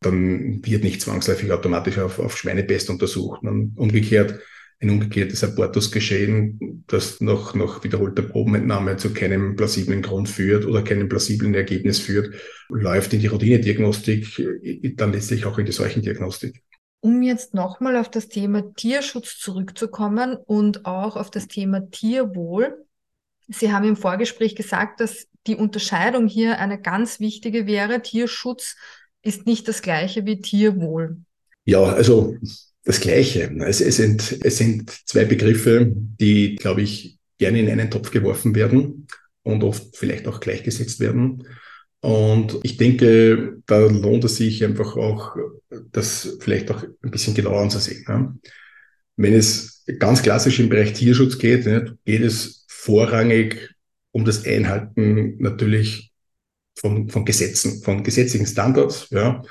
dann 0.02 0.64
wird 0.64 0.84
nicht 0.84 1.00
zwangsläufig 1.00 1.52
automatisch 1.52 1.98
auf, 1.98 2.18
auf 2.18 2.36
Schweinepest 2.36 2.90
untersucht. 2.90 3.42
Und 3.42 3.76
umgekehrt, 3.76 4.40
ein 4.82 4.90
umgekehrtes 4.90 5.44
Abortusgeschehen, 5.44 6.84
das 6.88 7.20
nach, 7.20 7.54
nach 7.54 7.84
wiederholter 7.84 8.22
Probenentnahme 8.22 8.96
zu 8.96 9.14
keinem 9.14 9.54
plausiblen 9.54 10.02
Grund 10.02 10.28
führt 10.28 10.66
oder 10.66 10.82
keinem 10.82 11.08
plausiblen 11.08 11.54
Ergebnis 11.54 12.00
führt, 12.00 12.34
läuft 12.68 13.12
in 13.12 13.20
die 13.20 13.28
Routinediagnostik, 13.28 14.42
dann 14.96 15.12
letztlich 15.12 15.46
auch 15.46 15.58
in 15.58 15.66
die 15.66 15.72
Seuchendiagnostik. 15.72 16.62
Um 17.00 17.22
jetzt 17.22 17.54
nochmal 17.54 17.96
auf 17.96 18.10
das 18.10 18.28
Thema 18.28 18.74
Tierschutz 18.74 19.38
zurückzukommen 19.38 20.36
und 20.36 20.84
auch 20.84 21.16
auf 21.16 21.30
das 21.30 21.48
Thema 21.48 21.88
Tierwohl. 21.90 22.84
Sie 23.48 23.72
haben 23.72 23.86
im 23.86 23.96
Vorgespräch 23.96 24.56
gesagt, 24.56 25.00
dass 25.00 25.28
die 25.46 25.56
Unterscheidung 25.56 26.26
hier 26.26 26.58
eine 26.58 26.80
ganz 26.80 27.20
wichtige 27.20 27.66
wäre. 27.66 28.02
Tierschutz 28.02 28.76
ist 29.22 29.46
nicht 29.46 29.68
das 29.68 29.82
gleiche 29.82 30.26
wie 30.26 30.40
Tierwohl. 30.40 31.18
Ja, 31.64 31.82
also 31.82 32.36
das 32.84 33.00
Gleiche. 33.00 33.54
Es, 33.60 33.80
es, 33.80 33.96
sind, 33.96 34.38
es 34.42 34.58
sind 34.58 34.90
zwei 35.06 35.24
Begriffe, 35.24 35.92
die, 35.94 36.56
glaube 36.56 36.82
ich, 36.82 37.18
gerne 37.38 37.60
in 37.60 37.68
einen 37.68 37.90
Topf 37.90 38.10
geworfen 38.10 38.54
werden 38.54 39.06
und 39.42 39.64
oft 39.64 39.96
vielleicht 39.96 40.26
auch 40.26 40.40
gleichgesetzt 40.40 41.00
werden. 41.00 41.44
Und 42.00 42.58
ich 42.64 42.76
denke, 42.76 43.62
da 43.66 43.78
lohnt 43.78 44.24
es 44.24 44.36
sich 44.36 44.64
einfach 44.64 44.96
auch, 44.96 45.36
das 45.92 46.36
vielleicht 46.40 46.70
auch 46.72 46.82
ein 46.82 47.10
bisschen 47.10 47.34
genauer 47.34 47.60
anzusehen. 47.60 48.04
Ja. 48.08 48.34
Wenn 49.16 49.34
es 49.34 49.84
ganz 49.98 50.22
klassisch 50.22 50.58
im 50.58 50.68
Bereich 50.68 50.94
Tierschutz 50.94 51.38
geht, 51.38 51.64
geht 51.64 52.22
es 52.22 52.64
vorrangig 52.68 53.74
um 54.10 54.24
das 54.24 54.44
Einhalten 54.44 55.36
natürlich 55.38 56.11
von, 56.74 57.08
von 57.08 57.24
Gesetzen, 57.24 57.82
von 57.82 58.02
gesetzlichen 58.02 58.46
Standards. 58.46 59.08
Ja 59.10 59.42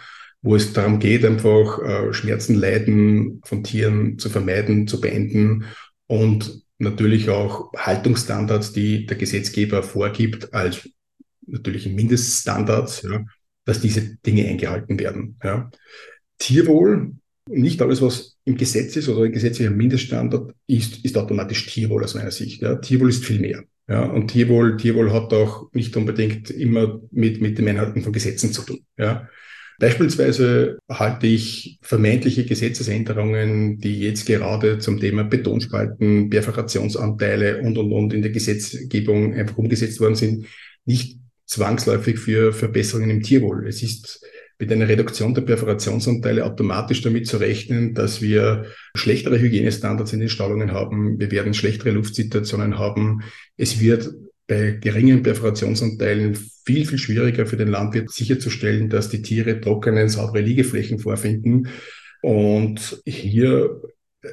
wo 0.41 0.55
es 0.55 0.73
darum 0.73 0.99
geht, 0.99 1.23
einfach 1.23 1.79
äh, 1.79 2.13
Schmerzen, 2.13 2.55
Leiden 2.55 3.41
von 3.45 3.63
Tieren 3.63 4.17
zu 4.17 4.29
vermeiden, 4.29 4.87
zu 4.87 4.99
beenden 4.99 5.65
und 6.07 6.63
natürlich 6.79 7.29
auch 7.29 7.71
Haltungsstandards, 7.77 8.73
die 8.73 9.05
der 9.05 9.17
Gesetzgeber 9.17 9.83
vorgibt, 9.83 10.53
als 10.53 10.89
natürlich 11.45 11.87
Mindeststandards, 11.87 13.03
ja, 13.03 13.23
dass 13.65 13.81
diese 13.81 14.17
Dinge 14.25 14.47
eingehalten 14.47 14.99
werden. 14.99 15.37
Ja. 15.43 15.69
Tierwohl, 16.39 17.13
nicht 17.47 17.81
alles, 17.81 18.01
was 18.01 18.37
im 18.45 18.57
Gesetz 18.57 18.95
ist 18.95 19.09
oder 19.09 19.25
ein 19.25 19.31
gesetzlicher 19.31 19.69
Mindeststandard 19.69 20.55
ist, 20.65 21.05
ist 21.05 21.17
automatisch 21.17 21.67
Tierwohl 21.67 22.03
aus 22.03 22.15
meiner 22.15 22.31
Sicht. 22.31 22.61
Ja. 22.63 22.75
Tierwohl 22.75 23.09
ist 23.09 23.25
viel 23.25 23.39
mehr. 23.39 23.63
Ja, 23.87 24.03
und 24.03 24.27
Tierwohl, 24.27 24.77
Tierwohl 24.77 25.11
hat 25.11 25.33
auch 25.33 25.71
nicht 25.73 25.95
unbedingt 25.97 26.49
immer 26.49 27.01
mit, 27.11 27.41
mit 27.41 27.57
dem 27.57 27.67
Einhalten 27.67 28.01
von 28.01 28.13
Gesetzen 28.13 28.53
zu 28.53 28.61
tun. 28.61 28.79
Ja. 28.97 29.27
Beispielsweise 29.79 30.77
halte 30.87 31.25
ich 31.25 31.79
vermeintliche 31.81 32.45
Gesetzesänderungen, 32.45 33.79
die 33.79 33.99
jetzt 33.99 34.27
gerade 34.27 34.77
zum 34.77 34.99
Thema 34.99 35.23
Betonspalten, 35.23 36.29
Perforationsanteile 36.29 37.61
und, 37.61 37.79
und, 37.79 37.91
und 37.91 38.13
in 38.13 38.21
der 38.21 38.31
Gesetzgebung 38.31 39.33
einfach 39.33 39.57
umgesetzt 39.57 39.99
worden 39.99 40.15
sind, 40.15 40.45
nicht 40.85 41.17
zwangsläufig 41.47 42.19
für 42.19 42.53
Verbesserungen 42.53 43.09
im 43.09 43.23
Tierwohl. 43.23 43.67
Es 43.67 43.81
ist 43.81 44.23
mit 44.61 44.71
einer 44.71 44.87
Reduktion 44.87 45.33
der 45.33 45.41
Perforationsanteile 45.41 46.45
automatisch 46.45 47.01
damit 47.01 47.25
zu 47.25 47.37
rechnen, 47.37 47.95
dass 47.95 48.21
wir 48.21 48.67
schlechtere 48.93 49.39
Hygienestandards 49.39 50.13
in 50.13 50.19
den 50.19 50.29
Stallungen 50.29 50.71
haben. 50.71 51.19
Wir 51.19 51.31
werden 51.31 51.55
schlechtere 51.55 51.89
Luftsituationen 51.89 52.77
haben. 52.77 53.23
Es 53.57 53.79
wird 53.79 54.11
bei 54.45 54.77
geringen 54.79 55.23
Perforationsanteilen 55.23 56.35
viel, 56.63 56.85
viel 56.85 56.99
schwieriger 56.99 57.47
für 57.47 57.57
den 57.57 57.69
Landwirt 57.69 58.11
sicherzustellen, 58.11 58.87
dass 58.87 59.09
die 59.09 59.23
Tiere 59.23 59.59
trockene, 59.59 60.07
saubere 60.09 60.43
Liegeflächen 60.43 60.99
vorfinden. 60.99 61.69
Und 62.21 63.01
hier 63.03 63.81
äh, 64.21 64.29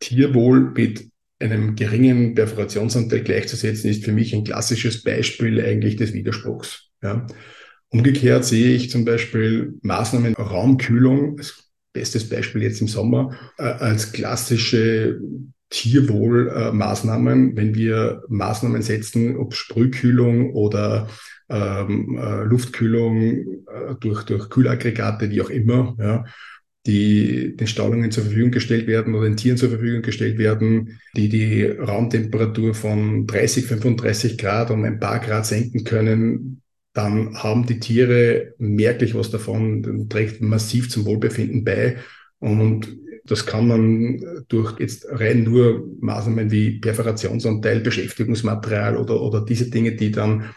Tierwohl 0.00 0.72
mit 0.74 1.10
einem 1.40 1.76
geringen 1.76 2.34
Perforationsanteil 2.34 3.20
gleichzusetzen, 3.20 3.90
ist 3.90 4.02
für 4.02 4.12
mich 4.12 4.34
ein 4.34 4.44
klassisches 4.44 5.02
Beispiel 5.02 5.60
eigentlich 5.60 5.96
des 5.96 6.14
Widerspruchs. 6.14 6.88
Ja. 7.02 7.26
Umgekehrt 7.90 8.44
sehe 8.44 8.74
ich 8.74 8.90
zum 8.90 9.04
Beispiel 9.04 9.78
Maßnahmen 9.82 10.34
Raumkühlung, 10.34 11.38
als 11.38 11.68
bestes 11.92 12.28
Beispiel 12.28 12.62
jetzt 12.62 12.80
im 12.80 12.88
Sommer, 12.88 13.34
äh, 13.56 13.62
als 13.62 14.12
klassische 14.12 15.20
Tierwohlmaßnahmen, 15.70 17.56
wenn 17.56 17.74
wir 17.74 18.22
Maßnahmen 18.28 18.82
setzen, 18.82 19.36
ob 19.36 19.54
Sprühkühlung 19.54 20.52
oder 20.54 21.08
ähm, 21.50 22.18
äh, 22.18 22.44
Luftkühlung 22.44 23.64
äh, 23.66 23.94
durch, 24.00 24.24
durch 24.24 24.50
Kühlaggregate, 24.50 25.30
wie 25.30 25.40
auch 25.40 25.50
immer, 25.50 25.96
ja, 25.98 26.24
die 26.86 27.56
den 27.56 27.66
Stallungen 27.66 28.10
zur 28.10 28.24
Verfügung 28.24 28.50
gestellt 28.50 28.86
werden 28.86 29.14
oder 29.14 29.26
den 29.26 29.36
Tieren 29.36 29.58
zur 29.58 29.68
Verfügung 29.68 30.02
gestellt 30.02 30.38
werden, 30.38 30.98
die 31.16 31.28
die 31.28 31.64
Raumtemperatur 31.64 32.74
von 32.74 33.26
30, 33.26 33.66
35 33.66 34.38
Grad 34.38 34.70
um 34.70 34.84
ein 34.84 35.00
paar 35.00 35.18
Grad 35.20 35.44
senken 35.46 35.84
können, 35.84 36.57
dann 36.98 37.40
haben 37.40 37.64
die 37.64 37.78
Tiere 37.78 38.54
merklich 38.58 39.14
was 39.14 39.30
davon, 39.30 40.08
trägt 40.08 40.42
massiv 40.42 40.90
zum 40.90 41.04
Wohlbefinden 41.04 41.62
bei. 41.62 41.98
Und 42.40 42.88
das 43.24 43.46
kann 43.46 43.68
man 43.68 44.20
durch 44.48 44.80
jetzt 44.80 45.06
rein 45.08 45.44
nur 45.44 45.86
Maßnahmen 46.00 46.50
wie 46.50 46.80
Perforationsanteil, 46.80 47.80
Beschäftigungsmaterial 47.80 48.96
oder, 48.96 49.22
oder 49.22 49.44
diese 49.44 49.70
Dinge, 49.70 49.94
die 49.94 50.10
dann 50.10 50.50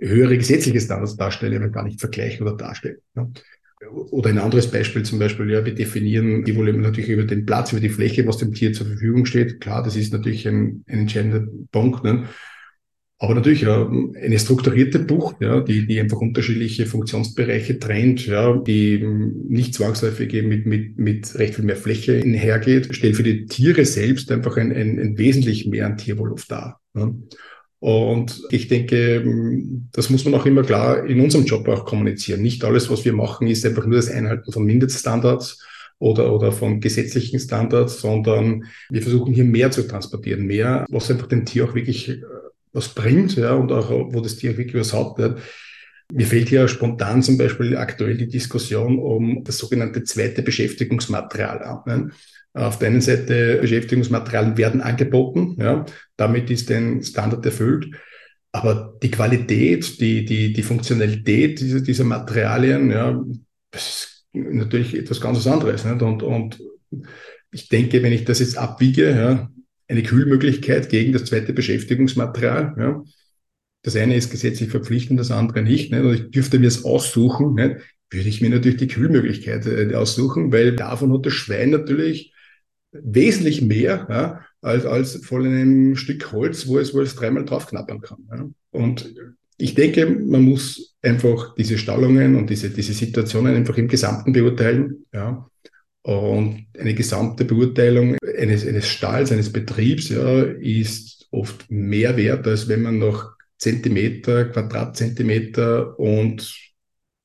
höhere 0.00 0.36
gesetzliche 0.36 0.80
Standards 0.80 1.16
darstellen, 1.16 1.70
gar 1.70 1.84
nicht 1.84 2.00
vergleichen 2.00 2.44
oder 2.44 2.56
darstellen. 2.56 2.98
Ja. 3.14 3.30
Oder 4.10 4.30
ein 4.30 4.38
anderes 4.38 4.68
Beispiel 4.68 5.04
zum 5.04 5.20
Beispiel, 5.20 5.48
ja, 5.50 5.64
wir 5.64 5.74
definieren 5.74 6.44
die 6.44 6.56
Volumen 6.56 6.80
natürlich 6.80 7.10
über 7.10 7.22
den 7.22 7.46
Platz, 7.46 7.70
über 7.70 7.80
die 7.80 7.90
Fläche, 7.90 8.26
was 8.26 8.38
dem 8.38 8.52
Tier 8.52 8.72
zur 8.72 8.86
Verfügung 8.86 9.24
steht. 9.24 9.60
Klar, 9.60 9.84
das 9.84 9.94
ist 9.94 10.12
natürlich 10.12 10.48
ein, 10.48 10.82
ein 10.88 11.00
entscheidender 11.00 11.46
Punkt. 11.70 12.02
Ne? 12.02 12.24
Aber 13.18 13.34
natürlich 13.34 13.62
ja, 13.62 13.88
eine 13.88 14.38
strukturierte 14.38 14.98
Bucht, 14.98 15.36
ja, 15.40 15.60
die, 15.60 15.86
die 15.86 15.98
einfach 15.98 16.18
unterschiedliche 16.18 16.84
Funktionsbereiche 16.84 17.78
trennt, 17.78 18.26
ja, 18.26 18.54
die 18.58 18.98
nicht 19.48 19.72
zwangsläufig 19.74 20.34
eben 20.34 20.48
mit, 20.48 20.66
mit, 20.66 20.98
mit 20.98 21.38
recht 21.38 21.54
viel 21.54 21.64
mehr 21.64 21.76
Fläche 21.76 22.20
einhergeht, 22.22 22.94
stellt 22.94 23.16
für 23.16 23.22
die 23.22 23.46
Tiere 23.46 23.86
selbst 23.86 24.30
einfach 24.30 24.58
ein, 24.58 24.70
ein, 24.70 24.98
ein 24.98 25.18
wesentlich 25.18 25.66
mehr 25.66 25.86
an 25.86 25.96
Tierwohl 25.96 26.34
dar. 26.46 26.80
Ja. 26.94 27.10
Und 27.78 28.42
ich 28.50 28.68
denke, 28.68 29.24
das 29.92 30.10
muss 30.10 30.24
man 30.24 30.34
auch 30.34 30.44
immer 30.44 30.62
klar 30.62 31.06
in 31.06 31.20
unserem 31.20 31.44
Job 31.44 31.68
auch 31.68 31.84
kommunizieren. 31.84 32.42
Nicht 32.42 32.64
alles, 32.64 32.90
was 32.90 33.04
wir 33.04 33.12
machen, 33.12 33.46
ist 33.46 33.64
einfach 33.64 33.86
nur 33.86 33.96
das 33.96 34.10
Einhalten 34.10 34.52
von 34.52 34.64
Mindeststandards 34.64 35.64
oder, 35.98 36.34
oder 36.34 36.52
von 36.52 36.80
gesetzlichen 36.80 37.38
Standards, 37.38 38.00
sondern 38.00 38.64
wir 38.90 39.02
versuchen 39.02 39.32
hier 39.32 39.44
mehr 39.44 39.70
zu 39.70 39.86
transportieren, 39.86 40.46
mehr, 40.46 40.84
was 40.90 41.10
einfach 41.10 41.28
dem 41.28 41.46
Tier 41.46 41.64
auch 41.64 41.74
wirklich 41.74 42.20
was 42.76 42.90
bringt, 42.90 43.34
ja, 43.36 43.54
und 43.54 43.72
auch 43.72 43.90
wo 43.90 44.20
das 44.20 44.36
Tier 44.36 44.56
wirklich 44.56 44.80
was 44.80 44.92
hat. 44.92 45.18
Ja. 45.18 45.34
Mir 46.12 46.26
fällt 46.26 46.48
hier 46.48 46.68
spontan 46.68 47.22
zum 47.22 47.36
Beispiel 47.36 47.76
aktuell 47.76 48.16
die 48.16 48.28
Diskussion 48.28 48.98
um 48.98 49.42
das 49.42 49.58
sogenannte 49.58 50.04
zweite 50.04 50.42
Beschäftigungsmaterial 50.42 51.62
an. 51.62 52.12
Auf 52.52 52.78
der 52.78 52.88
einen 52.88 53.00
Seite 53.00 53.58
Beschäftigungsmaterialien 53.60 54.56
werden 54.56 54.80
angeboten, 54.80 55.56
ja, 55.58 55.84
damit 56.16 56.50
ist 56.50 56.70
ein 56.70 57.02
Standard 57.02 57.44
erfüllt. 57.44 57.88
Aber 58.52 58.96
die 59.02 59.10
Qualität, 59.10 60.00
die, 60.00 60.24
die, 60.24 60.52
die 60.52 60.62
Funktionalität 60.62 61.60
dieser, 61.60 61.80
dieser 61.80 62.04
Materialien, 62.04 62.90
ja, 62.90 63.22
das 63.70 63.82
ist 63.82 64.26
natürlich 64.32 64.94
etwas 64.94 65.20
ganz 65.20 65.46
anderes. 65.46 65.84
Nicht? 65.84 66.00
Und, 66.00 66.22
und 66.22 66.62
ich 67.50 67.68
denke, 67.68 68.02
wenn 68.02 68.12
ich 68.12 68.24
das 68.24 68.38
jetzt 68.38 68.56
abwiege, 68.56 69.10
ja, 69.10 69.50
eine 69.88 70.02
Kühlmöglichkeit 70.02 70.88
gegen 70.88 71.12
das 71.12 71.24
zweite 71.24 71.52
Beschäftigungsmaterial. 71.52 72.74
Ja. 72.78 73.04
Das 73.82 73.96
eine 73.96 74.16
ist 74.16 74.30
gesetzlich 74.30 74.70
verpflichtend, 74.70 75.20
das 75.20 75.30
andere 75.30 75.62
nicht. 75.62 75.92
nicht? 75.92 76.02
Und 76.02 76.14
ich 76.14 76.30
dürfte 76.30 76.58
mir 76.58 76.66
es 76.66 76.84
aussuchen, 76.84 77.54
nicht? 77.54 77.76
würde 78.10 78.28
ich 78.28 78.40
mir 78.40 78.50
natürlich 78.50 78.78
die 78.78 78.88
Kühlmöglichkeit 78.88 79.66
äh, 79.66 79.94
aussuchen, 79.94 80.52
weil 80.52 80.76
davon 80.76 81.12
hat 81.12 81.26
das 81.26 81.32
Schwein 81.32 81.70
natürlich 81.70 82.32
wesentlich 82.92 83.62
mehr 83.62 84.06
ja, 84.08 84.40
als, 84.60 84.86
als 84.86 85.16
von 85.24 85.44
einem 85.44 85.96
Stück 85.96 86.32
Holz, 86.32 86.66
wo 86.66 86.78
es, 86.78 86.94
wo 86.94 87.00
es 87.00 87.14
dreimal 87.14 87.44
draufknappern 87.44 88.00
kann. 88.00 88.18
Ja. 88.30 88.48
Und 88.70 89.14
ich 89.58 89.74
denke, 89.74 90.06
man 90.06 90.42
muss 90.42 90.96
einfach 91.02 91.54
diese 91.54 91.78
Stallungen 91.78 92.36
und 92.36 92.50
diese, 92.50 92.70
diese 92.70 92.92
Situationen 92.92 93.54
einfach 93.54 93.76
im 93.78 93.88
Gesamten 93.88 94.32
beurteilen. 94.32 95.06
Ja. 95.12 95.48
Und 96.06 96.68
eine 96.78 96.94
gesamte 96.94 97.44
Beurteilung 97.44 98.16
eines, 98.38 98.64
eines 98.64 98.86
Stalls, 98.86 99.32
eines 99.32 99.52
Betriebs, 99.52 100.08
ja, 100.08 100.42
ist 100.42 101.26
oft 101.32 101.68
mehr 101.68 102.16
wert, 102.16 102.46
als 102.46 102.68
wenn 102.68 102.82
man 102.82 103.00
noch 103.00 103.32
Zentimeter, 103.58 104.44
Quadratzentimeter 104.44 105.98
und 105.98 106.54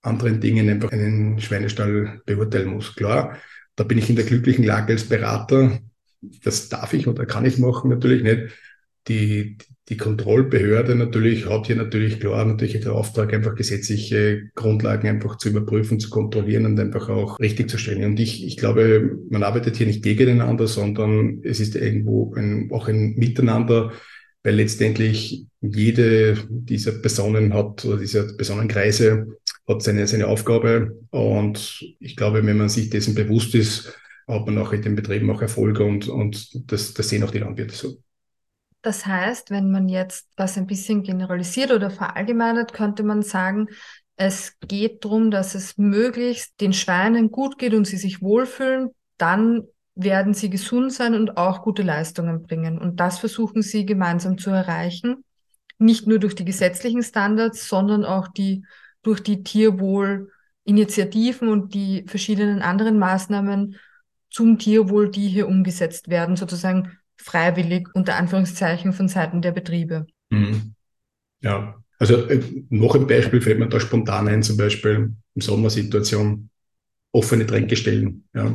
anderen 0.01 0.41
Dingen 0.41 0.67
einfach 0.67 0.91
einen 0.91 1.39
Schweinestall 1.39 2.23
beurteilen 2.25 2.69
muss. 2.69 2.95
Klar, 2.95 3.37
da 3.75 3.83
bin 3.83 3.99
ich 3.99 4.09
in 4.09 4.15
der 4.15 4.25
glücklichen 4.25 4.65
Lage 4.65 4.93
als 4.93 5.07
Berater. 5.07 5.77
Das 6.43 6.69
darf 6.69 6.91
ich 6.93 7.05
oder 7.05 7.27
kann 7.27 7.45
ich 7.45 7.59
machen, 7.59 7.91
natürlich 7.91 8.23
nicht. 8.23 8.51
Die, 9.07 9.59
die 9.91 9.97
Kontrollbehörde 9.97 10.95
natürlich 10.95 11.49
hat 11.49 11.67
hier 11.67 11.75
natürlich 11.75 12.21
klar 12.21 12.45
natürlich 12.45 12.80
den 12.80 12.91
Auftrag, 12.91 13.34
einfach 13.34 13.56
gesetzliche 13.56 14.49
Grundlagen 14.56 15.10
einfach 15.10 15.38
zu 15.38 15.49
überprüfen, 15.49 15.99
zu 15.99 16.10
kontrollieren 16.10 16.65
und 16.65 16.80
einfach 16.80 17.10
auch 17.10 17.38
richtig 17.41 17.69
zu 17.69 17.77
stellen. 17.77 18.06
Und 18.06 18.19
ich, 18.19 18.47
ich 18.47 18.56
glaube, 18.56 19.19
man 19.30 19.43
arbeitet 19.43 19.75
hier 19.75 19.88
nicht 19.88 20.01
gegeneinander, 20.01 20.65
sondern 20.67 21.41
es 21.43 21.60
ist 21.60 21.75
irgendwo 21.75 22.34
ein, 22.36 22.69
auch 22.71 22.88
ein 22.88 23.15
Miteinander, 23.15 23.91
weil 24.43 24.56
letztendlich 24.56 25.45
jede 25.60 26.38
dieser 26.47 26.93
Personen 26.93 27.54
hat 27.54 27.84
oder 27.84 27.97
dieser 27.97 28.23
Personenkreise 28.32 29.27
hat 29.67 29.84
seine, 29.84 30.08
seine 30.08 30.27
Aufgabe. 30.27 31.01
Und 31.10 31.86
ich 31.99 32.15
glaube, 32.15 32.45
wenn 32.45 32.58
man 32.58 32.69
sich 32.69 32.89
dessen 32.89 33.13
bewusst 33.13 33.56
ist, 33.56 33.93
hat 34.25 34.45
man 34.45 34.58
auch 34.58 34.71
in 34.71 34.84
den 34.84 34.95
Betrieben 34.95 35.30
auch 35.32 35.41
Erfolge 35.41 35.84
und, 35.84 36.08
und 36.08 36.71
das, 36.71 36.93
das 36.93 37.10
sehen 37.10 37.23
auch 37.23 37.32
die 37.32 37.39
Landwirte 37.39 37.75
so. 37.75 37.97
Das 38.81 39.05
heißt, 39.05 39.51
wenn 39.51 39.71
man 39.71 39.89
jetzt 39.89 40.29
das 40.35 40.57
ein 40.57 40.65
bisschen 40.65 41.03
generalisiert 41.03 41.71
oder 41.71 41.91
verallgemeinert, 41.91 42.73
könnte 42.73 43.03
man 43.03 43.21
sagen, 43.21 43.67
es 44.15 44.57
geht 44.59 45.05
darum, 45.05 45.31
dass 45.31 45.55
es 45.55 45.77
möglichst 45.77 46.59
den 46.61 46.73
Schweinen 46.73 47.31
gut 47.31 47.57
geht 47.57 47.73
und 47.73 47.85
sie 47.85 47.97
sich 47.97 48.21
wohlfühlen, 48.21 48.89
dann 49.17 49.63
werden 49.95 50.33
sie 50.33 50.49
gesund 50.49 50.93
sein 50.93 51.15
und 51.15 51.35
auch 51.37 51.63
gute 51.63 51.83
Leistungen 51.83 52.43
bringen. 52.43 52.79
Und 52.79 52.99
das 52.99 53.19
versuchen 53.19 53.61
sie 53.61 53.85
gemeinsam 53.85 54.37
zu 54.37 54.49
erreichen. 54.49 55.23
Nicht 55.77 56.07
nur 56.07 56.19
durch 56.19 56.35
die 56.35 56.45
gesetzlichen 56.45 57.03
Standards, 57.03 57.67
sondern 57.67 58.05
auch 58.05 58.27
die, 58.27 58.65
durch 59.03 59.21
die 59.21 59.43
Tierwohlinitiativen 59.43 61.49
und 61.49 61.73
die 61.73 62.05
verschiedenen 62.07 62.61
anderen 62.61 62.99
Maßnahmen 62.99 63.75
zum 64.29 64.57
Tierwohl, 64.57 65.11
die 65.11 65.27
hier 65.27 65.47
umgesetzt 65.47 66.09
werden, 66.09 66.35
sozusagen 66.35 66.97
freiwillig 67.21 67.88
unter 67.93 68.15
Anführungszeichen 68.15 68.93
von 68.93 69.07
Seiten 69.07 69.41
der 69.41 69.51
Betriebe. 69.51 70.07
Mhm. 70.29 70.73
Ja, 71.41 71.75
also 71.99 72.15
äh, 72.27 72.41
noch 72.69 72.95
ein 72.95 73.07
Beispiel 73.07 73.41
fällt 73.41 73.60
mir 73.60 73.69
da 73.69 73.79
spontan 73.79 74.27
ein, 74.27 74.43
zum 74.43 74.57
Beispiel 74.57 75.13
im 75.36 75.41
Sommersituation 75.41 76.49
offene 77.12 77.45
Tränkestellen. 77.45 78.25
Ja. 78.34 78.53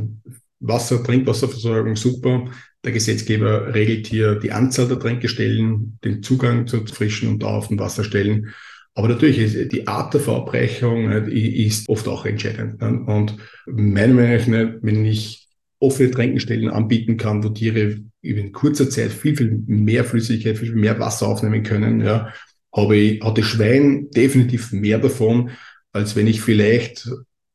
Wasser, 0.58 1.04
Trinkwasserversorgung, 1.04 1.96
super. 1.96 2.50
Der 2.82 2.92
Gesetzgeber 2.92 3.74
regelt 3.74 4.06
hier 4.06 4.36
die 4.36 4.52
Anzahl 4.52 4.88
der 4.88 4.98
Tränkestellen, 4.98 5.98
den 6.02 6.22
Zugang 6.22 6.66
zu 6.66 6.84
frischen 6.86 7.28
und 7.28 7.42
dauerhaften 7.42 7.78
Wasserstellen. 7.78 8.54
Aber 8.94 9.08
natürlich 9.08 9.38
ist 9.38 9.72
die 9.72 9.86
Art 9.86 10.14
der 10.14 10.22
Verabreichung 10.22 11.10
ist 11.10 11.86
oft 11.88 12.08
auch 12.08 12.24
entscheidend. 12.24 12.82
Und 12.82 13.36
meiner 13.66 14.14
Meinung 14.14 14.50
nach, 14.50 14.72
wenn 14.80 15.04
ich 15.04 15.45
offene 15.78 16.10
Tränkestellen 16.10 16.68
anbieten 16.70 17.16
kann, 17.16 17.44
wo 17.44 17.50
Tiere 17.50 17.98
in 18.22 18.52
kurzer 18.52 18.88
Zeit 18.90 19.12
viel, 19.12 19.36
viel 19.36 19.62
mehr 19.66 20.04
Flüssigkeit, 20.04 20.58
viel, 20.58 20.68
viel 20.68 20.76
mehr 20.76 20.98
Wasser 20.98 21.28
aufnehmen 21.28 21.62
können, 21.62 22.00
ja, 22.00 22.32
habe 22.74 22.96
ich, 22.96 23.22
hat 23.22 23.38
das 23.38 23.46
Schwein 23.46 24.10
definitiv 24.10 24.72
mehr 24.72 24.98
davon, 24.98 25.50
als 25.92 26.16
wenn 26.16 26.26
ich 26.26 26.40
vielleicht 26.40 27.08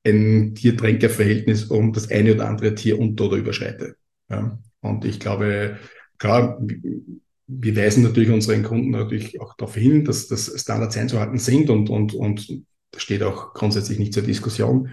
ein 0.03 0.55
Tiertränkerverhältnis 0.55 1.65
um 1.65 1.93
das 1.93 2.10
eine 2.10 2.34
oder 2.34 2.47
andere 2.47 2.73
Tier 2.73 2.99
unter- 2.99 3.25
oder 3.25 3.38
überschreite. 3.38 3.95
Ja. 4.29 4.60
Und 4.81 5.05
ich 5.05 5.19
glaube, 5.19 5.77
klar, 6.17 6.60
wir 7.47 7.75
weisen 7.75 8.03
natürlich 8.03 8.31
unseren 8.31 8.63
Kunden 8.63 8.91
natürlich 8.91 9.39
auch 9.41 9.55
darauf 9.55 9.75
hin, 9.75 10.05
dass 10.05 10.27
das 10.27 10.51
Standards 10.60 10.97
einzuhalten 10.97 11.38
sind 11.38 11.69
und, 11.69 11.89
und, 11.89 12.13
und 12.13 12.63
das 12.91 13.03
steht 13.03 13.21
auch 13.23 13.53
grundsätzlich 13.53 13.99
nicht 13.99 14.13
zur 14.13 14.23
Diskussion. 14.23 14.89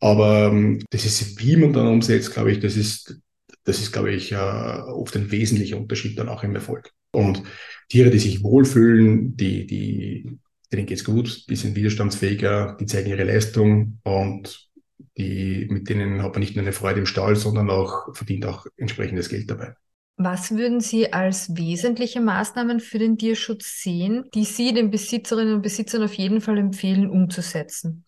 Aber 0.00 0.46
ähm, 0.46 0.82
das 0.90 1.04
ist, 1.04 1.38
wie 1.40 1.56
man 1.56 1.72
dann 1.72 1.86
umsetzt, 1.86 2.32
glaube 2.32 2.52
ich, 2.52 2.60
das 2.60 2.76
ist, 2.76 3.20
das 3.64 3.80
ist, 3.80 3.92
glaube 3.92 4.12
ich, 4.12 4.32
äh, 4.32 4.36
oft 4.36 5.14
ein 5.16 5.30
wesentlicher 5.30 5.76
Unterschied 5.76 6.18
dann 6.18 6.28
auch 6.28 6.42
im 6.42 6.54
Erfolg. 6.54 6.90
Und 7.12 7.42
Tiere, 7.88 8.10
die 8.10 8.18
sich 8.18 8.42
wohlfühlen, 8.42 9.36
die, 9.36 9.66
die, 9.66 10.38
denen 10.72 10.86
geht's 10.86 11.04
gut, 11.04 11.44
die 11.50 11.56
sind 11.56 11.76
widerstandsfähiger, 11.76 12.76
die 12.80 12.86
zeigen 12.86 13.10
ihre 13.10 13.24
Leistung 13.24 13.98
und 14.04 14.70
die, 15.18 15.66
mit 15.70 15.88
denen 15.88 16.22
hat 16.22 16.32
man 16.32 16.40
nicht 16.40 16.56
nur 16.56 16.62
eine 16.62 16.72
Freude 16.72 17.00
im 17.00 17.06
Stall, 17.06 17.36
sondern 17.36 17.68
auch 17.68 18.14
verdient 18.14 18.46
auch 18.46 18.66
entsprechendes 18.76 19.28
Geld 19.28 19.50
dabei. 19.50 19.74
Was 20.16 20.50
würden 20.50 20.80
Sie 20.80 21.12
als 21.12 21.56
wesentliche 21.56 22.20
Maßnahmen 22.20 22.80
für 22.80 22.98
den 22.98 23.16
Tierschutz 23.16 23.82
sehen, 23.82 24.24
die 24.34 24.44
Sie 24.44 24.74
den 24.74 24.90
Besitzerinnen 24.90 25.54
und 25.54 25.62
Besitzern 25.62 26.02
auf 26.02 26.14
jeden 26.14 26.42
Fall 26.42 26.58
empfehlen 26.58 27.08
umzusetzen? 27.08 28.04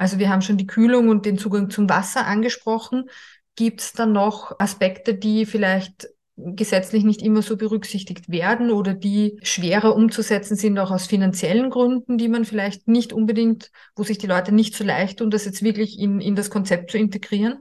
Also 0.00 0.18
wir 0.18 0.30
haben 0.30 0.40
schon 0.40 0.56
die 0.56 0.66
Kühlung 0.66 1.10
und 1.10 1.26
den 1.26 1.36
Zugang 1.36 1.68
zum 1.68 1.86
Wasser 1.90 2.26
angesprochen. 2.26 3.10
Gibt 3.54 3.82
es 3.82 3.92
dann 3.92 4.12
noch 4.12 4.58
Aspekte, 4.58 5.14
die 5.14 5.44
vielleicht 5.44 6.08
gesetzlich 6.36 7.04
nicht 7.04 7.20
immer 7.20 7.42
so 7.42 7.58
berücksichtigt 7.58 8.30
werden 8.30 8.70
oder 8.70 8.94
die 8.94 9.38
schwerer 9.42 9.94
umzusetzen 9.94 10.56
sind, 10.56 10.78
auch 10.78 10.90
aus 10.90 11.06
finanziellen 11.06 11.68
Gründen, 11.68 12.16
die 12.16 12.28
man 12.28 12.46
vielleicht 12.46 12.88
nicht 12.88 13.12
unbedingt, 13.12 13.70
wo 13.94 14.02
sich 14.02 14.16
die 14.16 14.26
Leute 14.26 14.52
nicht 14.52 14.74
so 14.74 14.84
leicht 14.84 15.18
tun, 15.18 15.30
das 15.30 15.44
jetzt 15.44 15.62
wirklich 15.62 15.98
in, 15.98 16.18
in 16.22 16.34
das 16.34 16.48
Konzept 16.48 16.92
zu 16.92 16.96
integrieren? 16.96 17.58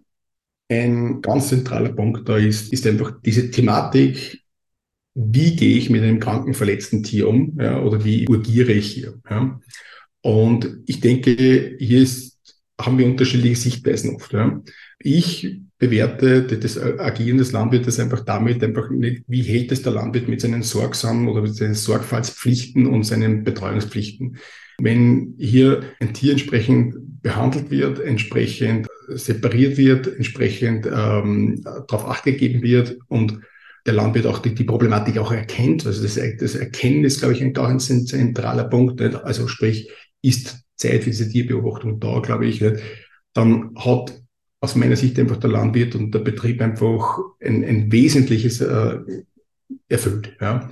Ein 0.70 1.22
ganz 1.22 1.50
zentraler 1.50 1.92
Punkt 1.92 2.30
da 2.30 2.38
ist, 2.38 2.72
ist 2.72 2.88
einfach 2.88 3.20
diese 3.22 3.52
Thematik, 3.52 4.46
wie 5.14 5.58
gehe 5.58 5.76
ich 5.76 5.90
mit 5.90 6.04
einem 6.04 6.22
kranken, 6.22 6.54
verletzten 6.54 7.04
Tier 7.04 7.28
um 7.28 7.58
ja, 7.60 7.82
oder 7.82 8.06
wie 8.06 8.30
urgiere 8.30 8.72
ich 8.72 8.94
hier. 8.94 9.16
Ja. 9.30 9.60
Und 10.22 10.80
ich 10.86 11.00
denke, 11.00 11.76
hier 11.80 12.02
ist, 12.02 12.38
haben 12.80 12.98
wir 12.98 13.06
unterschiedliche 13.06 13.56
Sichtweisen 13.56 14.16
oft. 14.16 14.34
Ja. 14.34 14.62
Ich 15.00 15.60
bewerte 15.78 16.44
das 16.44 16.78
Agieren 16.78 17.38
des 17.38 17.54
Landwirtes 17.54 18.00
einfach 18.00 18.26
damit, 18.26 18.62
einfach 18.64 18.90
nicht, 18.90 19.24
wie 19.28 19.44
hält 19.44 19.72
es 19.72 19.82
der 19.82 19.94
Landwirt 19.94 20.28
mit 20.28 20.42
seinen 20.42 20.62
sorgsamen 20.62 21.30
oder 21.30 21.42
mit 21.42 21.56
seinen 21.56 21.74
Sorgfaltspflichten 21.74 22.86
und 22.86 23.04
seinen 23.04 23.46
Betreuungspflichten. 23.46 24.38
Wenn 24.82 25.36
hier 25.38 25.84
ein 26.00 26.14
Tier 26.14 26.34
entsprechend 26.34 27.22
behandelt 27.22 27.72
wird, 27.72 28.00
entsprechend 28.00 28.88
separiert 29.08 29.78
wird, 29.78 30.08
entsprechend 30.08 30.86
ähm, 30.86 31.62
darauf 31.64 32.06
acht 32.06 32.24
gegeben 32.24 32.62
wird 32.62 32.98
und 33.08 33.40
der 33.86 33.94
Landwirt 33.94 34.26
auch 34.26 34.40
die, 34.40 34.54
die 34.54 34.66
Problematik 34.66 35.18
auch 35.18 35.32
erkennt. 35.32 35.86
Also 35.86 36.04
das, 36.04 36.20
das 36.40 36.56
Erkennen 36.56 37.06
ist, 37.06 37.20
glaube 37.20 37.34
ich, 37.34 37.42
ein 37.42 37.54
ganz 37.54 37.88
zentraler 37.88 38.66
Punkt. 38.66 39.00
Nicht? 39.00 39.16
Also 39.16 39.48
sprich, 39.48 39.90
ist 40.22 40.60
Zeit 40.76 41.04
für 41.04 41.10
diese 41.10 41.30
Tierbeobachtung 41.30 42.00
da, 42.00 42.20
glaube 42.20 42.46
ich, 42.46 42.62
nicht? 42.62 42.78
dann 43.34 43.76
hat 43.76 44.22
aus 44.62 44.76
meiner 44.76 44.96
Sicht 44.96 45.18
einfach 45.20 45.38
der 45.38 45.52
Landwirt 45.52 45.96
und 45.96 46.14
der 46.14 46.20
Betrieb 46.20 46.62
einfach 46.62 47.20
ein, 47.42 47.64
ein 47.64 47.92
wesentliches 47.92 48.60
äh, 48.62 49.00
erfüllt. 49.88 50.36
Ja. 50.42 50.70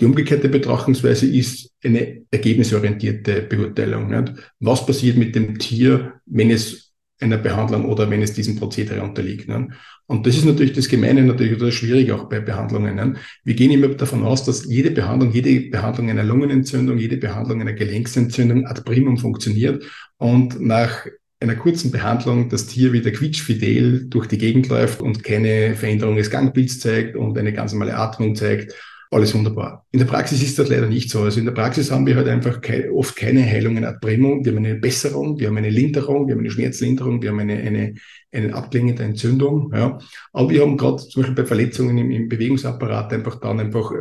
Die 0.00 0.04
umgekehrte 0.04 0.48
Betrachtungsweise 0.48 1.26
ist 1.26 1.70
eine 1.82 2.22
ergebnisorientierte 2.30 3.42
Beurteilung. 3.42 4.08
Nicht? 4.08 4.34
Was 4.60 4.86
passiert 4.86 5.16
mit 5.16 5.34
dem 5.34 5.58
Tier, 5.58 6.20
wenn 6.26 6.50
es 6.50 6.86
einer 7.20 7.38
Behandlung 7.38 7.86
oder 7.86 8.08
wenn 8.10 8.22
es 8.22 8.34
diesem 8.34 8.56
Prozedere 8.56 9.02
unterliegt. 9.02 9.48
Ne? 9.48 9.68
Und 10.08 10.26
das 10.26 10.36
ist 10.36 10.44
natürlich 10.44 10.72
das 10.72 10.88
Gemeine 10.88 11.22
natürlich 11.22 11.56
oder 11.56 11.66
das 11.66 11.74
Schwierige 11.74 12.14
auch 12.14 12.28
bei 12.28 12.40
Behandlungen. 12.40 13.18
Wir 13.44 13.54
gehen 13.54 13.72
immer 13.72 13.88
davon 13.88 14.24
aus, 14.24 14.44
dass 14.44 14.64
jede 14.64 14.92
Behandlung, 14.92 15.32
jede 15.32 15.68
Behandlung 15.68 16.08
einer 16.10 16.22
Lungenentzündung, 16.22 16.98
jede 16.98 17.16
Behandlung 17.16 17.60
einer 17.60 17.72
Gelenksentzündung 17.72 18.66
ad 18.66 18.82
primum 18.82 19.18
funktioniert 19.18 19.84
und 20.18 20.60
nach 20.60 21.06
einer 21.40 21.56
kurzen 21.56 21.90
Behandlung 21.90 22.48
das 22.48 22.66
Tier 22.66 22.92
wieder 22.92 23.10
quietschfidel 23.10 24.06
durch 24.08 24.26
die 24.26 24.38
Gegend 24.38 24.68
läuft 24.68 25.02
und 25.02 25.22
keine 25.22 25.74
Veränderung 25.74 26.16
des 26.16 26.30
Gangbilds 26.30 26.80
zeigt 26.80 27.16
und 27.16 27.36
eine 27.36 27.52
ganz 27.52 27.72
normale 27.72 27.96
Atmung 27.96 28.34
zeigt 28.36 28.74
alles 29.10 29.34
wunderbar. 29.34 29.86
In 29.92 30.00
der 30.00 30.06
Praxis 30.06 30.42
ist 30.42 30.58
das 30.58 30.68
leider 30.68 30.86
nicht 30.86 31.10
so. 31.10 31.22
Also 31.22 31.38
in 31.38 31.46
der 31.46 31.52
Praxis 31.52 31.90
haben 31.90 32.06
wir 32.06 32.16
halt 32.16 32.28
einfach 32.28 32.60
ke 32.60 32.90
oft 32.92 33.16
keine 33.16 33.44
Heilungen 33.44 33.84
ad 33.84 33.98
primum. 34.00 34.44
Wir 34.44 34.52
haben 34.52 34.64
eine 34.64 34.74
Besserung, 34.74 35.38
wir 35.38 35.48
haben 35.48 35.56
eine 35.56 35.70
Linderung, 35.70 36.26
wir 36.26 36.34
haben 36.34 36.40
eine 36.40 36.50
Schmerzlinderung, 36.50 37.22
wir 37.22 37.30
haben 37.30 37.38
eine, 37.38 37.56
eine, 37.56 37.94
eine 38.32 38.54
abklingende 38.54 39.04
Entzündung. 39.04 39.72
Ja. 39.74 39.98
Aber 40.32 40.50
wir 40.50 40.62
haben 40.62 40.76
gerade 40.76 40.96
zum 40.96 41.22
Beispiel 41.22 41.42
bei 41.42 41.46
Verletzungen 41.46 41.96
im, 41.98 42.10
im 42.10 42.28
Bewegungsapparat 42.28 43.12
einfach 43.12 43.40
dann 43.40 43.60
einfach 43.60 43.92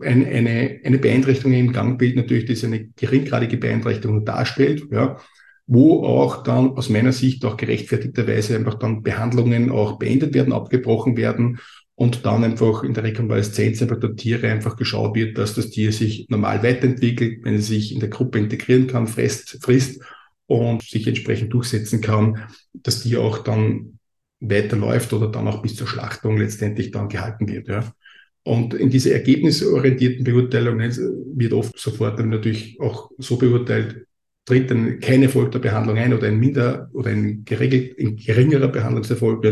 ein, 0.00 0.26
eine, 0.26 0.80
eine 0.84 0.98
Beeinträchtigung 0.98 1.52
im 1.52 1.72
Gangbild 1.72 2.16
natürlich, 2.16 2.44
das 2.44 2.64
eine 2.64 2.86
geringgradige 2.96 3.56
Beeinträchtigung 3.56 4.24
darstellt. 4.24 4.84
Ja 4.90 5.16
wo 5.68 6.04
auch 6.04 6.44
dann 6.44 6.76
aus 6.76 6.90
meiner 6.90 7.10
Sicht 7.10 7.44
auch 7.44 7.56
gerechtfertigterweise 7.56 8.54
einfach 8.54 8.74
dann 8.74 9.02
Behandlungen 9.02 9.70
auch 9.70 9.98
beendet 9.98 10.32
werden, 10.32 10.52
abgebrochen 10.52 11.16
werden 11.16 11.58
und 11.96 12.26
dann 12.26 12.44
einfach 12.44 12.84
in 12.84 12.92
der 12.94 13.04
Rekonvaleszenz 13.04 13.80
einfach 13.82 13.98
der 13.98 14.14
Tiere 14.14 14.50
einfach 14.50 14.76
geschaut 14.76 15.14
wird, 15.14 15.38
dass 15.38 15.54
das 15.54 15.70
Tier 15.70 15.92
sich 15.92 16.28
normal 16.28 16.62
weiterentwickelt, 16.62 17.42
wenn 17.42 17.54
es 17.54 17.68
sich 17.68 17.92
in 17.92 18.00
der 18.00 18.10
Gruppe 18.10 18.38
integrieren 18.38 18.86
kann, 18.86 19.06
frisst, 19.06 19.58
frisst 19.62 20.02
und 20.46 20.82
sich 20.82 21.06
entsprechend 21.06 21.54
durchsetzen 21.54 22.02
kann, 22.02 22.48
dass 22.74 23.02
die 23.02 23.16
auch 23.16 23.38
dann 23.38 23.98
weiterläuft 24.40 25.12
oder 25.14 25.28
dann 25.28 25.48
auch 25.48 25.62
bis 25.62 25.74
zur 25.74 25.86
Schlachtung 25.86 26.36
letztendlich 26.36 26.90
dann 26.90 27.08
gehalten 27.08 27.48
wird. 27.48 27.68
Ja. 27.68 27.90
Und 28.44 28.74
in 28.74 28.90
dieser 28.90 29.12
ergebnisorientierten 29.12 30.22
Beurteilung 30.22 30.78
wird 30.78 31.52
oft 31.54 31.78
sofort 31.78 32.18
dann 32.18 32.28
natürlich 32.28 32.78
auch 32.78 33.10
so 33.16 33.38
beurteilt, 33.38 34.06
tritt 34.44 34.70
dann 34.70 35.00
keine 35.00 35.30
Folterbehandlung 35.30 35.96
ein 35.96 36.12
oder 36.12 36.28
ein 36.28 36.38
minder 36.38 36.90
oder 36.92 37.10
ein 37.10 37.44
geregelt, 37.44 37.98
ein 37.98 38.16
geringerer 38.16 38.68
Behandlungserfolg, 38.68 39.42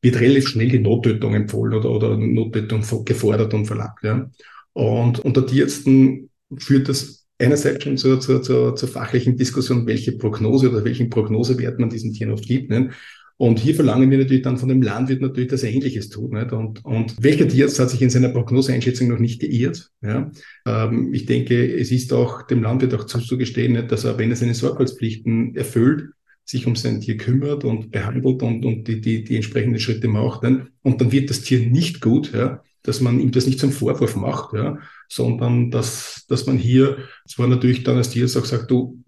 wird 0.00 0.20
relativ 0.20 0.48
schnell 0.48 0.68
die 0.68 0.78
Nottötung 0.78 1.34
empfohlen 1.34 1.74
oder, 1.74 1.90
oder 1.90 2.16
Nottötung 2.16 2.82
gefordert 3.04 3.54
und 3.54 3.66
verlangt. 3.66 3.98
Ja. 4.02 4.30
Und 4.72 5.18
unter 5.20 5.46
Tierärzten 5.46 6.30
führt 6.56 6.88
das 6.88 7.26
einerseits 7.38 7.84
schon 7.84 7.96
zur, 7.96 8.20
zur, 8.20 8.42
zur, 8.42 8.76
zur 8.76 8.88
fachlichen 8.88 9.36
Diskussion, 9.36 9.86
welche 9.86 10.12
Prognose 10.12 10.70
oder 10.70 10.84
welchen 10.84 11.10
Prognosewert 11.10 11.78
man 11.78 11.90
diesen 11.90 12.12
Tieren 12.12 12.32
oft 12.32 12.46
gibt. 12.46 12.70
Nicht? 12.70 12.90
Und 13.36 13.60
hier 13.60 13.76
verlangen 13.76 14.10
wir 14.10 14.18
natürlich 14.18 14.42
dann 14.42 14.58
von 14.58 14.68
dem 14.68 14.82
Landwirt 14.82 15.22
natürlich, 15.22 15.48
dass 15.48 15.62
er 15.62 15.70
Ähnliches 15.70 16.08
tut. 16.08 16.32
Nicht? 16.32 16.52
Und, 16.52 16.84
und 16.84 17.14
welcher 17.22 17.46
Tierarzt 17.46 17.78
hat 17.78 17.88
sich 17.88 18.02
in 18.02 18.10
seiner 18.10 18.30
Prognoseeinschätzung 18.30 19.06
noch 19.06 19.20
nicht 19.20 19.40
geirrt? 19.40 19.90
Ja? 20.02 20.32
Ähm, 20.66 21.14
ich 21.14 21.24
denke, 21.26 21.72
es 21.76 21.92
ist 21.92 22.12
auch 22.12 22.42
dem 22.42 22.62
Landwirt 22.62 22.94
auch 22.94 23.04
zuzugestehen, 23.04 23.74
nicht, 23.74 23.92
dass 23.92 24.04
er, 24.04 24.18
wenn 24.18 24.30
er 24.30 24.36
seine 24.36 24.54
Sorgfaltspflichten 24.54 25.54
erfüllt, 25.54 26.10
sich 26.48 26.66
um 26.66 26.76
sein 26.76 27.00
Tier 27.00 27.18
kümmert 27.18 27.64
und 27.64 27.90
behandelt 27.90 28.42
und, 28.42 28.64
und 28.64 28.88
die, 28.88 29.00
die, 29.02 29.22
die 29.22 29.36
entsprechenden 29.36 29.78
Schritte 29.78 30.08
macht. 30.08 30.42
Nicht? 30.42 30.62
Und 30.82 31.00
dann 31.00 31.12
wird 31.12 31.28
das 31.28 31.42
Tier 31.42 31.60
nicht 31.60 32.00
gut, 32.00 32.32
ja? 32.32 32.62
dass 32.82 33.02
man 33.02 33.20
ihm 33.20 33.32
das 33.32 33.46
nicht 33.46 33.60
zum 33.60 33.70
Vorwurf 33.70 34.16
macht, 34.16 34.54
ja? 34.54 34.78
sondern 35.08 35.70
dass, 35.70 36.24
dass 36.26 36.46
man 36.46 36.56
hier 36.56 36.96
zwar 37.26 37.48
natürlich 37.48 37.84
dann 37.84 37.98
als 37.98 38.10
Tierarzt 38.10 38.38
auch 38.38 38.46
sagt, 38.46 38.70
du, 38.70 39.02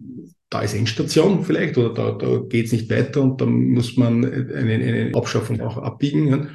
da 0.51 0.61
ist 0.61 0.75
Endstation 0.75 1.45
vielleicht 1.45 1.79
oder 1.79 1.95
da, 1.95 2.11
da 2.13 2.41
geht 2.47 2.67
es 2.67 2.73
nicht 2.73 2.91
weiter 2.91 3.23
und 3.23 3.41
dann 3.41 3.71
muss 3.71 3.97
man 3.97 4.25
eine, 4.25 4.75
eine 4.75 5.13
Abschaffung 5.15 5.63
auch 5.63 5.79
abbiegen. 5.79 6.29
Ja. 6.29 6.47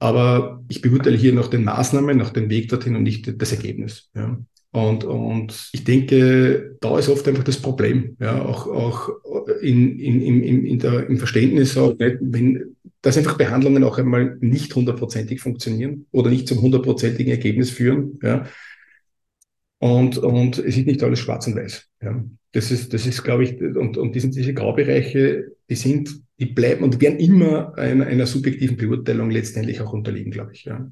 Aber 0.00 0.62
ich 0.68 0.82
beurteile 0.82 1.16
hier 1.16 1.32
nach 1.32 1.48
den 1.48 1.64
Maßnahmen, 1.64 2.18
nach 2.18 2.30
dem 2.30 2.50
Weg 2.50 2.68
dorthin 2.68 2.96
und 2.96 3.04
nicht 3.04 3.40
das 3.40 3.52
Ergebnis. 3.52 4.10
Ja. 4.14 4.38
Und, 4.72 5.02
und 5.02 5.68
ich 5.72 5.82
denke, 5.82 6.76
da 6.80 6.96
ist 6.98 7.08
oft 7.08 7.26
einfach 7.26 7.42
das 7.42 7.56
Problem, 7.56 8.16
ja, 8.20 8.40
auch, 8.40 8.68
auch 8.68 9.10
in, 9.60 9.98
in, 9.98 10.20
in, 10.20 10.64
in 10.64 10.78
der, 10.78 11.08
im 11.08 11.18
Verständnis, 11.18 11.76
auch 11.76 11.98
nicht, 11.98 12.18
wenn, 12.20 12.76
dass 13.02 13.18
einfach 13.18 13.36
Behandlungen 13.36 13.82
auch 13.82 13.98
einmal 13.98 14.36
nicht 14.40 14.74
hundertprozentig 14.74 15.40
funktionieren 15.40 16.06
oder 16.12 16.30
nicht 16.30 16.46
zum 16.46 16.60
hundertprozentigen 16.62 17.32
Ergebnis 17.32 17.70
führen. 17.70 18.20
Ja. 18.22 18.46
Und, 19.78 20.18
und 20.18 20.58
es 20.58 20.76
ist 20.76 20.86
nicht 20.86 21.02
alles 21.02 21.18
schwarz 21.18 21.48
und 21.48 21.56
weiß. 21.56 21.88
Ja. 22.02 22.24
Das 22.52 22.70
ist, 22.70 22.92
das 22.92 23.06
ist, 23.06 23.24
glaube 23.24 23.44
ich, 23.44 23.60
und, 23.60 23.96
und 23.96 24.14
die 24.14 24.30
diese 24.30 24.54
Graubereiche, 24.54 25.52
die 25.68 25.74
sind, 25.74 26.20
die 26.38 26.46
bleiben 26.46 26.84
und 26.84 27.00
werden 27.00 27.18
immer 27.18 27.76
einer, 27.76 28.06
einer 28.06 28.26
subjektiven 28.26 28.76
Beurteilung 28.76 29.30
letztendlich 29.30 29.80
auch 29.80 29.92
unterliegen, 29.92 30.30
glaube 30.30 30.52
ich. 30.52 30.64
Ja. 30.64 30.90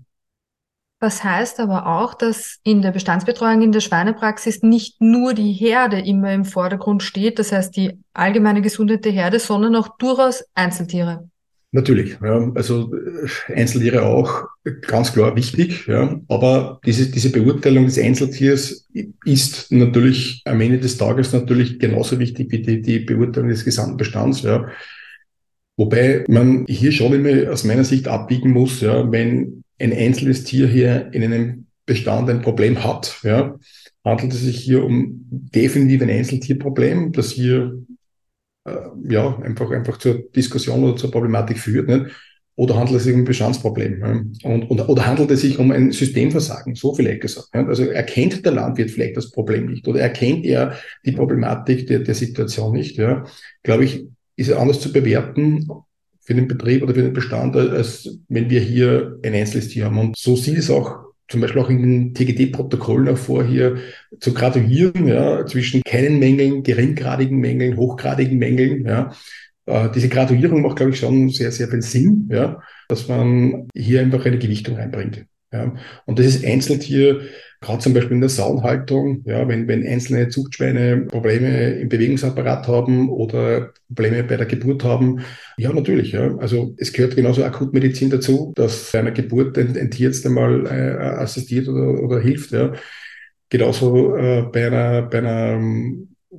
Das 1.01 1.23
heißt 1.23 1.61
aber 1.61 1.87
auch, 1.87 2.15
dass 2.15 2.59
in 2.65 2.83
der 2.83 2.91
Bestandsbetreuung 2.91 3.63
in 3.63 3.71
der 3.71 3.81
Schweinepraxis 3.81 4.63
nicht 4.63 5.01
nur 5.01 5.33
die 5.33 5.53
Herde 5.53 6.01
immer 6.01 6.33
im 6.33 6.45
Vordergrund 6.45 7.05
steht, 7.05 7.39
das 7.39 7.53
heißt 7.53 7.77
die 7.77 7.99
allgemeine 8.15 8.63
Gesundheit 8.63 9.05
der 9.05 9.13
Herde, 9.13 9.39
sondern 9.39 9.77
auch 9.77 9.97
durchaus 9.99 10.45
Einzeltiere. 10.55 11.29
Natürlich, 11.71 12.19
ja. 12.23 12.51
Also 12.55 12.91
äh, 12.95 13.53
Einzeltiere 13.53 14.03
auch 14.03 14.47
ganz 14.87 15.13
klar 15.13 15.37
wichtig, 15.37 15.87
ja. 15.87 16.19
Aber 16.27 16.81
diese, 16.85 17.11
diese 17.11 17.31
Beurteilung 17.31 17.85
des 17.85 17.99
Einzeltiers 17.99 18.89
ist 19.25 19.71
natürlich 19.71 20.43
am 20.47 20.61
Ende 20.63 20.79
des 20.79 20.97
Tages 20.97 21.33
natürlich 21.33 21.79
genauso 21.79 22.19
wichtig 22.19 22.51
wie 22.51 22.63
die, 22.63 22.81
die 22.81 23.01
Beurteilung 23.01 23.51
des 23.51 23.65
gesamten 23.65 23.99
Bestands, 23.99 24.43
ja. 24.43 24.67
Wobei 25.77 26.25
man 26.27 26.65
hier 26.67 26.91
schon 26.91 27.13
immer 27.13 27.53
aus 27.53 27.63
meiner 27.65 27.85
Sicht 27.85 28.09
abbiegen 28.09 28.51
muss, 28.51 28.81
ja, 28.81 29.13
wenn 29.13 29.63
ein 29.79 29.93
einzelnes 29.93 30.45
Tier 30.45 30.67
hier 30.67 31.11
in 31.13 31.23
einem 31.23 31.67
Bestand 31.87 32.29
ein 32.29 32.43
Problem 32.43 32.85
hat, 32.85 33.21
ja, 33.23 33.59
handelt 34.05 34.33
es 34.33 34.43
sich 34.43 34.59
hier 34.59 34.85
um 34.85 35.25
definitiv 35.31 36.03
ein 36.03 36.11
Einzeltierproblem, 36.11 37.13
das 37.13 37.31
hier 37.31 37.79
äh, 38.65 38.75
ja, 39.09 39.39
einfach, 39.39 39.71
einfach 39.71 39.99
zur 39.99 40.25
Diskussion 40.35 40.85
oder 40.85 40.97
zur 40.97 41.11
Problematik 41.11 41.59
führt. 41.59 41.89
Nicht? 41.89 42.07
Oder 42.57 42.77
handelt 42.77 42.97
es 42.97 43.05
sich 43.05 43.15
um 43.15 43.21
ein 43.21 43.25
Bestandsproblem? 43.25 44.01
Ja? 44.01 44.51
Und, 44.51 44.71
und, 44.71 44.81
oder 44.89 45.07
handelt 45.07 45.31
es 45.31 45.43
sich 45.43 45.59
um 45.59 45.71
ein 45.71 45.93
Systemversagen? 45.93 46.75
So 46.75 46.95
vielleicht 46.95 47.23
gesagt. 47.23 47.49
Ja? 47.55 47.67
Also 47.67 47.85
erkennt 47.85 48.45
der 48.45 48.53
Landwirt 48.53 48.91
vielleicht 48.91 49.17
das 49.17 49.31
Problem 49.31 49.67
nicht 49.67 49.87
oder 49.87 50.01
erkennt 50.01 50.45
er 50.45 50.77
die 51.05 51.13
Problematik 51.13 51.87
der, 51.87 52.01
der 52.01 52.15
Situation 52.15 52.73
nicht? 52.73 52.97
Ja? 52.97 53.25
Glaube 53.63 53.85
ich, 53.85 54.05
ist 54.37 54.53
anders 54.53 54.81
zu 54.81 54.93
bewerten 54.93 55.69
für 56.29 56.35
den 56.35 56.47
Betrieb 56.47 56.83
oder 56.83 56.93
für 56.93 57.01
den 57.01 57.15
Bestand, 57.15 57.57
als 57.57 58.19
wenn 58.29 58.51
wir 58.51 58.61
hier 58.61 59.19
ein 59.25 59.33
einzelnes 59.33 59.69
Tier 59.69 59.87
haben. 59.87 59.99
Und 59.99 60.19
so 60.19 60.37
sieht 60.37 60.59
es 60.59 60.69
auch 60.69 60.99
zum 61.27 61.41
Beispiel 61.41 61.63
auch 61.63 61.71
in 61.71 61.81
den 61.81 62.15
TGD-Protokollen 62.15 63.09
auch 63.09 63.17
vor, 63.17 63.45
hier 63.45 63.79
zu 64.21 64.35
graduieren, 64.35 65.07
ja, 65.07 65.47
zwischen 65.47 65.81
keinen 65.85 66.19
Mängeln, 66.19 66.63
geringgradigen 66.63 67.39
Mängeln, 67.39 67.79
hochgradigen 67.79 68.37
Mängeln, 68.37 68.85
ja. 68.85 69.11
Äh, 69.65 69.89
diese 69.95 70.11
Graduierung 70.11 70.61
macht, 70.61 70.77
glaube 70.77 70.93
ich, 70.93 70.99
schon 70.99 71.31
sehr, 71.31 71.51
sehr 71.51 71.69
viel 71.69 71.81
Sinn, 71.81 72.29
ja, 72.31 72.61
dass 72.89 73.09
man 73.09 73.67
hier 73.75 74.03
einfach 74.03 74.27
eine 74.27 74.39
Gewichtung 74.39 74.77
reinbringt. 74.77 75.25
Ja. 75.51 75.75
Und 76.05 76.19
das 76.19 76.27
ist 76.27 76.45
einzeln 76.45 76.81
hier 76.81 77.23
Gerade 77.61 77.81
zum 77.81 77.93
Beispiel 77.93 78.15
in 78.15 78.21
der 78.21 78.31
Saunhaltung, 78.31 79.23
ja, 79.25 79.49
wenn, 79.49 79.67
wenn 79.67 79.85
einzelne 79.85 80.29
Zuchtschweine 80.29 81.07
Probleme 81.09 81.73
im 81.73 81.89
Bewegungsapparat 81.89 82.69
haben 82.69 83.09
oder 83.09 83.73
Probleme 83.89 84.23
bei 84.23 84.37
der 84.37 84.47
Geburt 84.47 84.85
haben, 84.85 85.25
ja, 85.57 85.73
natürlich, 85.73 86.13
ja. 86.13 86.37
Also 86.37 86.75
es 86.79 86.93
gehört 86.93 87.17
genauso 87.17 87.43
Akutmedizin 87.45 88.11
dazu, 88.11 88.53
dass 88.55 88.93
bei 88.93 89.01
einer 89.01 89.11
Geburt 89.11 89.59
ein, 89.59 89.77
ein 89.77 89.91
Tierarzt 89.91 90.25
einmal 90.25 90.67
äh, 90.67 91.03
assistiert 91.03 91.67
oder, 91.67 92.01
oder 92.01 92.21
hilft, 92.21 92.53
ja. 92.53 92.73
Genauso 93.49 94.15
äh, 94.17 94.43
bei 94.53 94.67
einer, 94.69 95.03
bei 95.03 95.19
einer 95.19 95.61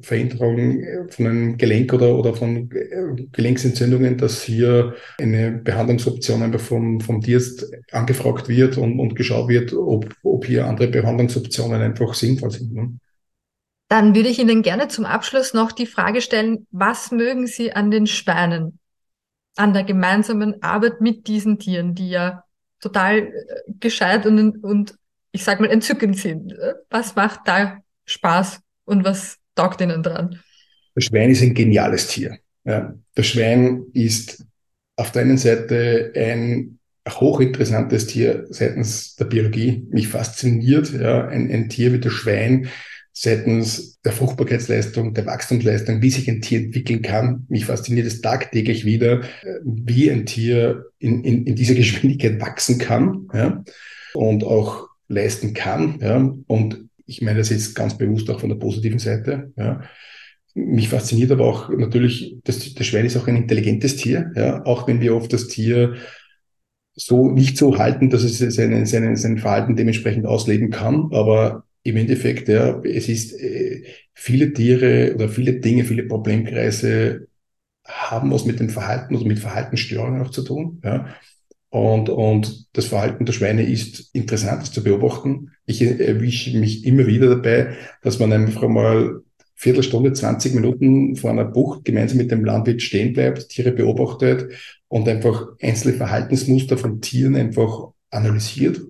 Veränderung 0.01 0.83
von 1.09 1.25
einem 1.25 1.57
Gelenk 1.57 1.91
oder, 1.93 2.15
oder 2.15 2.35
von 2.35 2.69
äh, 2.71 3.25
Gelenksentzündungen, 3.31 4.17
dass 4.17 4.43
hier 4.43 4.95
eine 5.17 5.51
Behandlungsoption 5.51 6.43
einfach 6.43 6.59
vom, 6.59 7.01
vom 7.01 7.21
Tierarzt 7.21 7.65
angefragt 7.91 8.47
wird 8.47 8.77
und, 8.77 8.99
und 8.99 9.15
geschaut 9.15 9.49
wird, 9.49 9.73
ob, 9.73 10.13
ob 10.23 10.45
hier 10.45 10.67
andere 10.67 10.89
Behandlungsoptionen 10.89 11.81
einfach 11.81 12.13
sinnvoll 12.13 12.51
sind. 12.51 12.73
Ne? 12.73 12.99
Dann 13.87 14.13
würde 14.13 14.29
ich 14.29 14.37
Ihnen 14.37 14.61
gerne 14.61 14.89
zum 14.89 15.05
Abschluss 15.05 15.55
noch 15.55 15.71
die 15.71 15.87
Frage 15.87 16.21
stellen, 16.21 16.67
was 16.69 17.11
mögen 17.11 17.47
Sie 17.47 17.73
an 17.73 17.89
den 17.89 18.05
Schweinen, 18.05 18.77
an 19.55 19.73
der 19.73 19.83
gemeinsamen 19.83 20.61
Arbeit 20.61 21.01
mit 21.01 21.27
diesen 21.27 21.57
Tieren, 21.57 21.95
die 21.95 22.11
ja 22.11 22.43
total 22.79 23.17
äh, 23.17 23.31
gescheit 23.79 24.27
und, 24.27 24.63
und 24.63 24.95
ich 25.31 25.43
sag 25.43 25.59
mal 25.59 25.71
entzückend 25.71 26.17
sind. 26.17 26.53
Was 26.91 27.15
macht 27.15 27.41
da 27.45 27.79
Spaß 28.05 28.61
und 28.85 29.03
was 29.03 29.38
taugt 29.59 29.81
Ihnen 29.81 30.03
dran? 30.03 30.39
Das 30.95 31.05
Schwein 31.05 31.29
ist 31.29 31.41
ein 31.41 31.53
geniales 31.53 32.07
Tier. 32.07 32.37
Ja. 32.63 32.93
Das 33.15 33.27
Schwein 33.27 33.83
ist 33.93 34.45
auf 34.95 35.11
der 35.11 35.23
einen 35.23 35.37
Seite 35.37 36.13
ein 36.15 36.79
hochinteressantes 37.07 38.07
Tier 38.07 38.45
seitens 38.49 39.15
der 39.15 39.25
Biologie. 39.25 39.87
Mich 39.89 40.07
fasziniert 40.07 40.91
ja, 40.93 41.27
ein, 41.27 41.51
ein 41.51 41.69
Tier 41.69 41.93
wie 41.93 41.99
das 41.99 42.13
Schwein 42.13 42.69
seitens 43.11 43.99
der 44.01 44.13
Fruchtbarkeitsleistung, 44.13 45.13
der 45.13 45.25
Wachstumsleistung, 45.25 46.01
wie 46.01 46.09
sich 46.09 46.29
ein 46.29 46.41
Tier 46.41 46.59
entwickeln 46.59 47.01
kann. 47.01 47.45
Mich 47.49 47.65
fasziniert 47.65 48.07
es 48.07 48.21
tagtäglich 48.21 48.85
wieder, 48.85 49.23
wie 49.63 50.09
ein 50.09 50.25
Tier 50.25 50.85
in, 50.99 51.23
in, 51.23 51.45
in 51.45 51.55
dieser 51.55 51.75
Geschwindigkeit 51.81 52.39
wachsen 52.39 52.77
kann 52.77 53.27
ja, 53.33 53.63
und 54.13 54.43
auch 54.43 54.87
leisten 55.09 55.53
kann. 55.53 55.99
Ja, 56.01 56.33
und 56.47 56.88
ich 57.09 57.21
meine 57.21 57.39
das 57.39 57.49
jetzt 57.49 57.75
ganz 57.75 57.97
bewusst 57.97 58.29
auch 58.29 58.39
von 58.39 58.49
der 58.49 58.57
positiven 58.57 58.99
Seite. 58.99 59.51
Ja. 59.57 59.81
Mich 60.53 60.89
fasziniert 60.89 61.31
aber 61.31 61.45
auch 61.45 61.69
natürlich, 61.69 62.37
das, 62.43 62.73
das 62.73 62.87
Schwein 62.87 63.05
ist 63.05 63.17
auch 63.17 63.27
ein 63.27 63.35
intelligentes 63.35 63.95
Tier, 63.95 64.31
ja, 64.35 64.63
auch 64.65 64.87
wenn 64.87 65.01
wir 65.01 65.15
oft 65.15 65.31
das 65.33 65.47
Tier 65.47 65.95
so 66.95 67.29
nicht 67.29 67.57
so 67.57 67.77
halten, 67.77 68.09
dass 68.09 68.23
es 68.23 68.39
seine, 68.55 68.85
seine, 68.85 69.15
sein 69.15 69.37
Verhalten 69.37 69.75
dementsprechend 69.75 70.25
ausleben 70.25 70.69
kann. 70.69 71.09
Aber 71.13 71.63
im 71.83 71.97
Endeffekt, 71.97 72.49
ja, 72.49 72.79
es 72.83 73.07
ist 73.07 73.39
äh, 73.39 73.83
viele 74.13 74.53
Tiere 74.53 75.13
oder 75.15 75.29
viele 75.29 75.53
Dinge, 75.53 75.85
viele 75.85 76.03
Problemkreise 76.03 77.27
haben 77.85 78.31
was 78.31 78.45
mit 78.45 78.59
dem 78.59 78.69
Verhalten 78.69 79.15
oder 79.15 79.25
mit 79.25 79.39
Verhaltensstörungen 79.39 80.21
auch 80.21 80.31
zu 80.31 80.43
tun. 80.43 80.81
Ja. 80.83 81.15
Und, 81.69 82.09
und 82.09 82.67
das 82.73 82.85
Verhalten 82.85 83.25
der 83.25 83.33
Schweine 83.33 83.63
ist 83.63 84.13
interessant 84.13 84.63
das 84.63 84.71
zu 84.71 84.83
beobachten. 84.83 85.51
Ich 85.69 85.83
erwische 85.83 86.57
mich 86.57 86.83
immer 86.83 87.05
wieder 87.05 87.29
dabei, 87.29 87.75
dass 88.01 88.17
man 88.17 88.33
einfach 88.33 88.67
mal 88.67 89.21
Viertelstunde, 89.53 90.13
20 90.13 90.55
Minuten 90.55 91.15
vor 91.15 91.29
einer 91.29 91.45
Bucht 91.45 91.85
gemeinsam 91.85 92.17
mit 92.17 92.31
dem 92.31 92.43
Landwirt 92.43 92.81
stehen 92.81 93.13
bleibt, 93.13 93.49
Tiere 93.49 93.71
beobachtet 93.71 94.51
und 94.87 95.07
einfach 95.07 95.49
einzelne 95.61 95.93
Verhaltensmuster 95.93 96.75
von 96.75 97.01
Tieren 97.01 97.35
einfach 97.35 97.89
analysiert. 98.09 98.81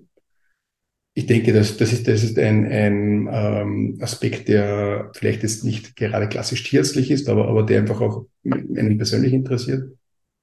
Ich 1.12 1.26
denke, 1.26 1.52
das, 1.52 1.76
das 1.76 1.92
ist, 1.92 2.08
das 2.08 2.22
ist 2.22 2.38
ein, 2.38 2.64
ein 2.64 3.28
ähm, 3.30 3.98
Aspekt, 4.00 4.48
der 4.48 5.10
vielleicht 5.12 5.42
jetzt 5.42 5.64
nicht 5.64 5.96
gerade 5.96 6.28
klassisch 6.28 6.62
tierärztlich 6.62 7.10
ist, 7.10 7.28
aber, 7.28 7.46
aber 7.48 7.62
der 7.62 7.80
einfach 7.80 8.00
auch 8.00 8.24
einen 8.50 8.96
persönlich 8.96 9.34
interessiert. 9.34 9.92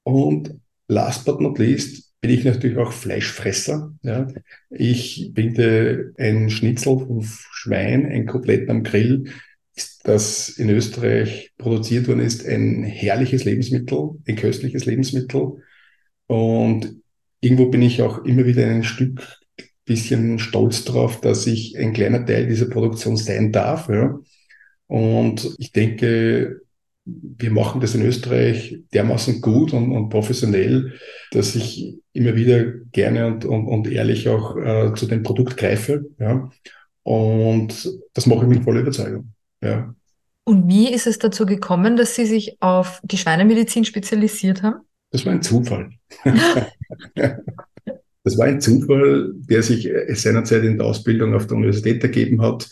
Und 0.04 0.54
last 0.86 1.24
but 1.24 1.40
not 1.40 1.58
least, 1.58 2.07
bin 2.20 2.30
ich 2.30 2.44
natürlich 2.44 2.76
auch 2.78 2.92
Fleischfresser. 2.92 3.92
Ja. 4.02 4.26
Ich 4.70 5.32
finde 5.34 6.12
ein 6.18 6.50
Schnitzel 6.50 6.98
vom 6.98 7.22
Schwein, 7.22 8.06
ein 8.06 8.26
Kotelett 8.26 8.68
am 8.68 8.82
Grill, 8.82 9.24
das 10.02 10.48
in 10.48 10.70
Österreich 10.70 11.52
produziert 11.58 12.08
worden 12.08 12.20
ist, 12.20 12.46
ein 12.46 12.82
herrliches 12.82 13.44
Lebensmittel, 13.44 14.10
ein 14.26 14.36
köstliches 14.36 14.86
Lebensmittel. 14.86 15.62
Und 16.26 16.96
irgendwo 17.40 17.66
bin 17.66 17.82
ich 17.82 18.02
auch 18.02 18.24
immer 18.24 18.46
wieder 18.46 18.66
ein 18.66 18.82
Stück 18.82 19.38
bisschen 19.88 20.38
stolz 20.38 20.84
drauf, 20.84 21.20
dass 21.20 21.46
ich 21.46 21.76
ein 21.78 21.94
kleiner 21.94 22.24
Teil 22.24 22.46
dieser 22.46 22.66
Produktion 22.66 23.16
sein 23.16 23.50
darf. 23.52 23.88
Ja. 23.88 24.18
Und 24.86 25.54
ich 25.58 25.72
denke, 25.72 26.60
wir 27.38 27.50
machen 27.50 27.80
das 27.80 27.94
in 27.94 28.02
Österreich 28.02 28.80
dermaßen 28.92 29.40
gut 29.40 29.72
und, 29.72 29.92
und 29.92 30.08
professionell, 30.08 30.94
dass 31.30 31.54
ich 31.54 31.96
immer 32.12 32.34
wieder 32.36 32.64
gerne 32.92 33.26
und, 33.26 33.44
und, 33.44 33.66
und 33.66 33.90
ehrlich 33.90 34.28
auch 34.28 34.56
äh, 34.56 34.92
zu 34.94 35.06
dem 35.06 35.22
Produkt 35.22 35.56
greife. 35.56 36.04
Ja. 36.18 36.50
Und 37.02 37.90
das 38.12 38.26
mache 38.26 38.42
ich 38.42 38.48
mit 38.48 38.64
voller 38.64 38.80
Überzeugung. 38.80 39.32
Ja. 39.62 39.94
Und 40.44 40.68
wie 40.68 40.92
ist 40.92 41.06
es 41.06 41.18
dazu 41.18 41.46
gekommen, 41.46 41.96
dass 41.96 42.14
Sie 42.14 42.26
sich 42.26 42.56
auf 42.60 43.00
die 43.02 43.18
Schweinemedizin 43.18 43.84
spezialisiert 43.84 44.62
haben? 44.62 44.80
Das 45.10 45.24
war 45.24 45.32
ein 45.32 45.42
Zufall. 45.42 45.90
das 47.14 48.38
war 48.38 48.46
ein 48.46 48.60
Zufall, 48.60 49.32
der 49.34 49.62
sich 49.62 49.88
seinerzeit 50.14 50.64
in 50.64 50.78
der 50.78 50.86
Ausbildung 50.86 51.34
auf 51.34 51.46
der 51.46 51.56
Universität 51.56 52.02
ergeben 52.02 52.42
hat 52.42 52.68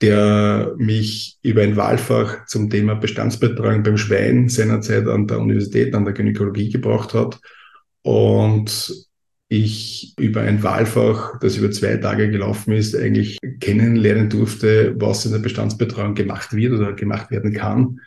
der 0.00 0.74
mich 0.76 1.38
über 1.42 1.62
ein 1.62 1.76
Wahlfach 1.76 2.46
zum 2.46 2.70
Thema 2.70 2.94
Bestandsbetreuung 2.94 3.82
beim 3.82 3.96
Schwein 3.96 4.48
seinerzeit 4.48 5.08
an 5.08 5.26
der 5.26 5.40
Universität, 5.40 5.94
an 5.94 6.04
der 6.04 6.14
Gynäkologie 6.14 6.70
gebracht 6.70 7.14
hat. 7.14 7.40
Und 8.02 9.08
ich 9.48 10.14
über 10.18 10.42
ein 10.42 10.62
Wahlfach, 10.62 11.38
das 11.40 11.56
über 11.56 11.70
zwei 11.70 11.96
Tage 11.96 12.30
gelaufen 12.30 12.72
ist, 12.72 12.94
eigentlich 12.94 13.38
kennenlernen 13.60 14.28
durfte, 14.28 14.94
was 14.98 15.24
in 15.26 15.32
der 15.32 15.38
Bestandsbetreuung 15.38 16.14
gemacht 16.14 16.52
wird 16.54 16.74
oder 16.74 16.92
gemacht 16.92 17.30
werden 17.30 17.52
kann. 17.52 18.00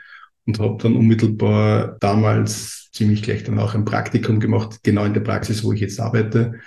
Und 0.46 0.60
habe 0.60 0.82
dann 0.82 0.96
unmittelbar 0.96 1.98
damals 2.00 2.90
ziemlich 2.92 3.22
gleich 3.22 3.44
dann 3.44 3.60
auch 3.60 3.76
ein 3.76 3.86
Praktikum 3.86 4.40
gemacht, 4.40 4.80
genau 4.84 5.06
in 5.06 5.14
der 5.14 5.22
Praxis, 5.22 5.64
wo 5.64 5.74
ich 5.74 5.82
jetzt 5.82 6.00
arbeite 6.00 6.60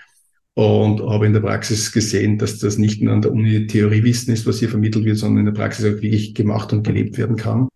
und 0.54 1.00
habe 1.02 1.26
in 1.26 1.32
der 1.32 1.40
Praxis 1.40 1.90
gesehen, 1.90 2.38
dass 2.38 2.58
das 2.58 2.78
nicht 2.78 3.02
nur 3.02 3.12
an 3.12 3.22
der 3.22 3.32
Uni 3.32 3.66
Theoriewissen 3.66 4.32
ist, 4.32 4.46
was 4.46 4.60
hier 4.60 4.68
vermittelt 4.68 5.04
wird, 5.04 5.18
sondern 5.18 5.46
in 5.46 5.52
der 5.52 5.60
Praxis 5.60 5.84
auch 5.84 6.00
wirklich 6.00 6.34
gemacht 6.34 6.72
und 6.72 6.84
gelebt 6.84 7.18
werden 7.18 7.36
kann. 7.36 7.68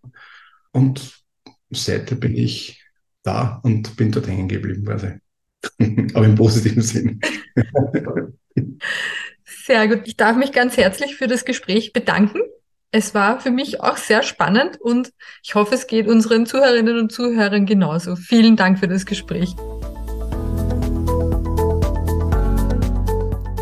Und 0.71 1.21
seitdem 1.69 2.19
bin 2.19 2.35
ich 2.35 2.81
da 3.23 3.59
und 3.63 3.97
bin 3.97 4.11
dort 4.11 4.27
hängen 4.27 4.47
geblieben 4.47 4.85
quasi. 4.85 5.13
Aber 6.13 6.25
im 6.25 6.35
positiven 6.35 6.81
Sinn. 6.81 7.19
Sehr 9.45 9.87
gut. 9.89 10.01
Ich 10.05 10.15
darf 10.15 10.37
mich 10.37 10.53
ganz 10.53 10.77
herzlich 10.77 11.15
für 11.15 11.27
das 11.27 11.43
Gespräch 11.43 11.91
bedanken. 11.91 12.39
Es 12.91 13.13
war 13.13 13.39
für 13.39 13.51
mich 13.51 13.81
auch 13.81 13.97
sehr 13.97 14.23
spannend 14.23 14.79
und 14.81 15.11
ich 15.43 15.53
hoffe, 15.53 15.75
es 15.75 15.85
geht 15.85 16.07
unseren 16.07 16.47
Zuhörerinnen 16.47 16.97
und 16.97 17.11
Zuhörern 17.11 17.67
genauso. 17.67 18.15
Vielen 18.15 18.55
Dank 18.55 18.79
für 18.79 18.87
das 18.87 19.05
Gespräch. 19.05 19.55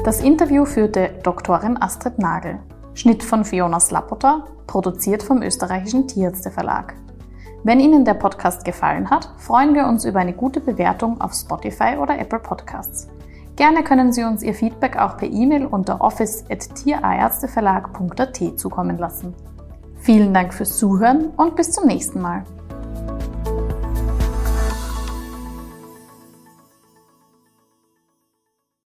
Das 0.08 0.22
Interview 0.22 0.64
führte 0.64 1.10
Doktorin 1.22 1.76
Astrid 1.82 2.18
Nagel. 2.18 2.60
Schnitt 2.94 3.24
von 3.24 3.44
Fiona 3.44 3.78
Slapota, 3.78 4.46
produziert 4.66 5.22
vom 5.22 5.42
österreichischen 5.42 6.08
Tierärzte 6.08 6.50
Verlag. 6.50 6.96
Wenn 7.66 7.82
Ihnen 7.82 8.06
der 8.06 8.14
Podcast 8.14 8.64
gefallen 8.64 9.10
hat, 9.10 9.30
freuen 9.36 9.76
wir 9.76 9.86
uns 9.86 10.06
über 10.06 10.20
eine 10.20 10.32
gute 10.32 10.62
Bewertung 10.62 11.20
auf 11.20 11.34
Spotify 11.34 11.98
oder 12.02 12.18
Apple 12.18 12.40
Podcasts. 12.40 13.10
Gerne 13.58 13.84
können 13.84 14.14
Sie 14.14 14.24
uns 14.24 14.44
Ihr 14.44 14.54
Feedback 14.54 14.96
auch 14.96 15.18
per 15.18 15.28
E-Mail 15.28 15.66
unter 15.66 16.00
office.tierärzteverlag.at 16.00 18.58
zukommen 18.58 18.98
lassen. 18.98 19.34
Vielen 19.98 20.34
Dank 20.34 20.54
fürs 20.54 20.78
Zuhören 20.78 21.32
und 21.36 21.58
bis 21.58 21.74
zum 21.74 21.86
nächsten 21.86 22.22
Mal. 22.22 22.46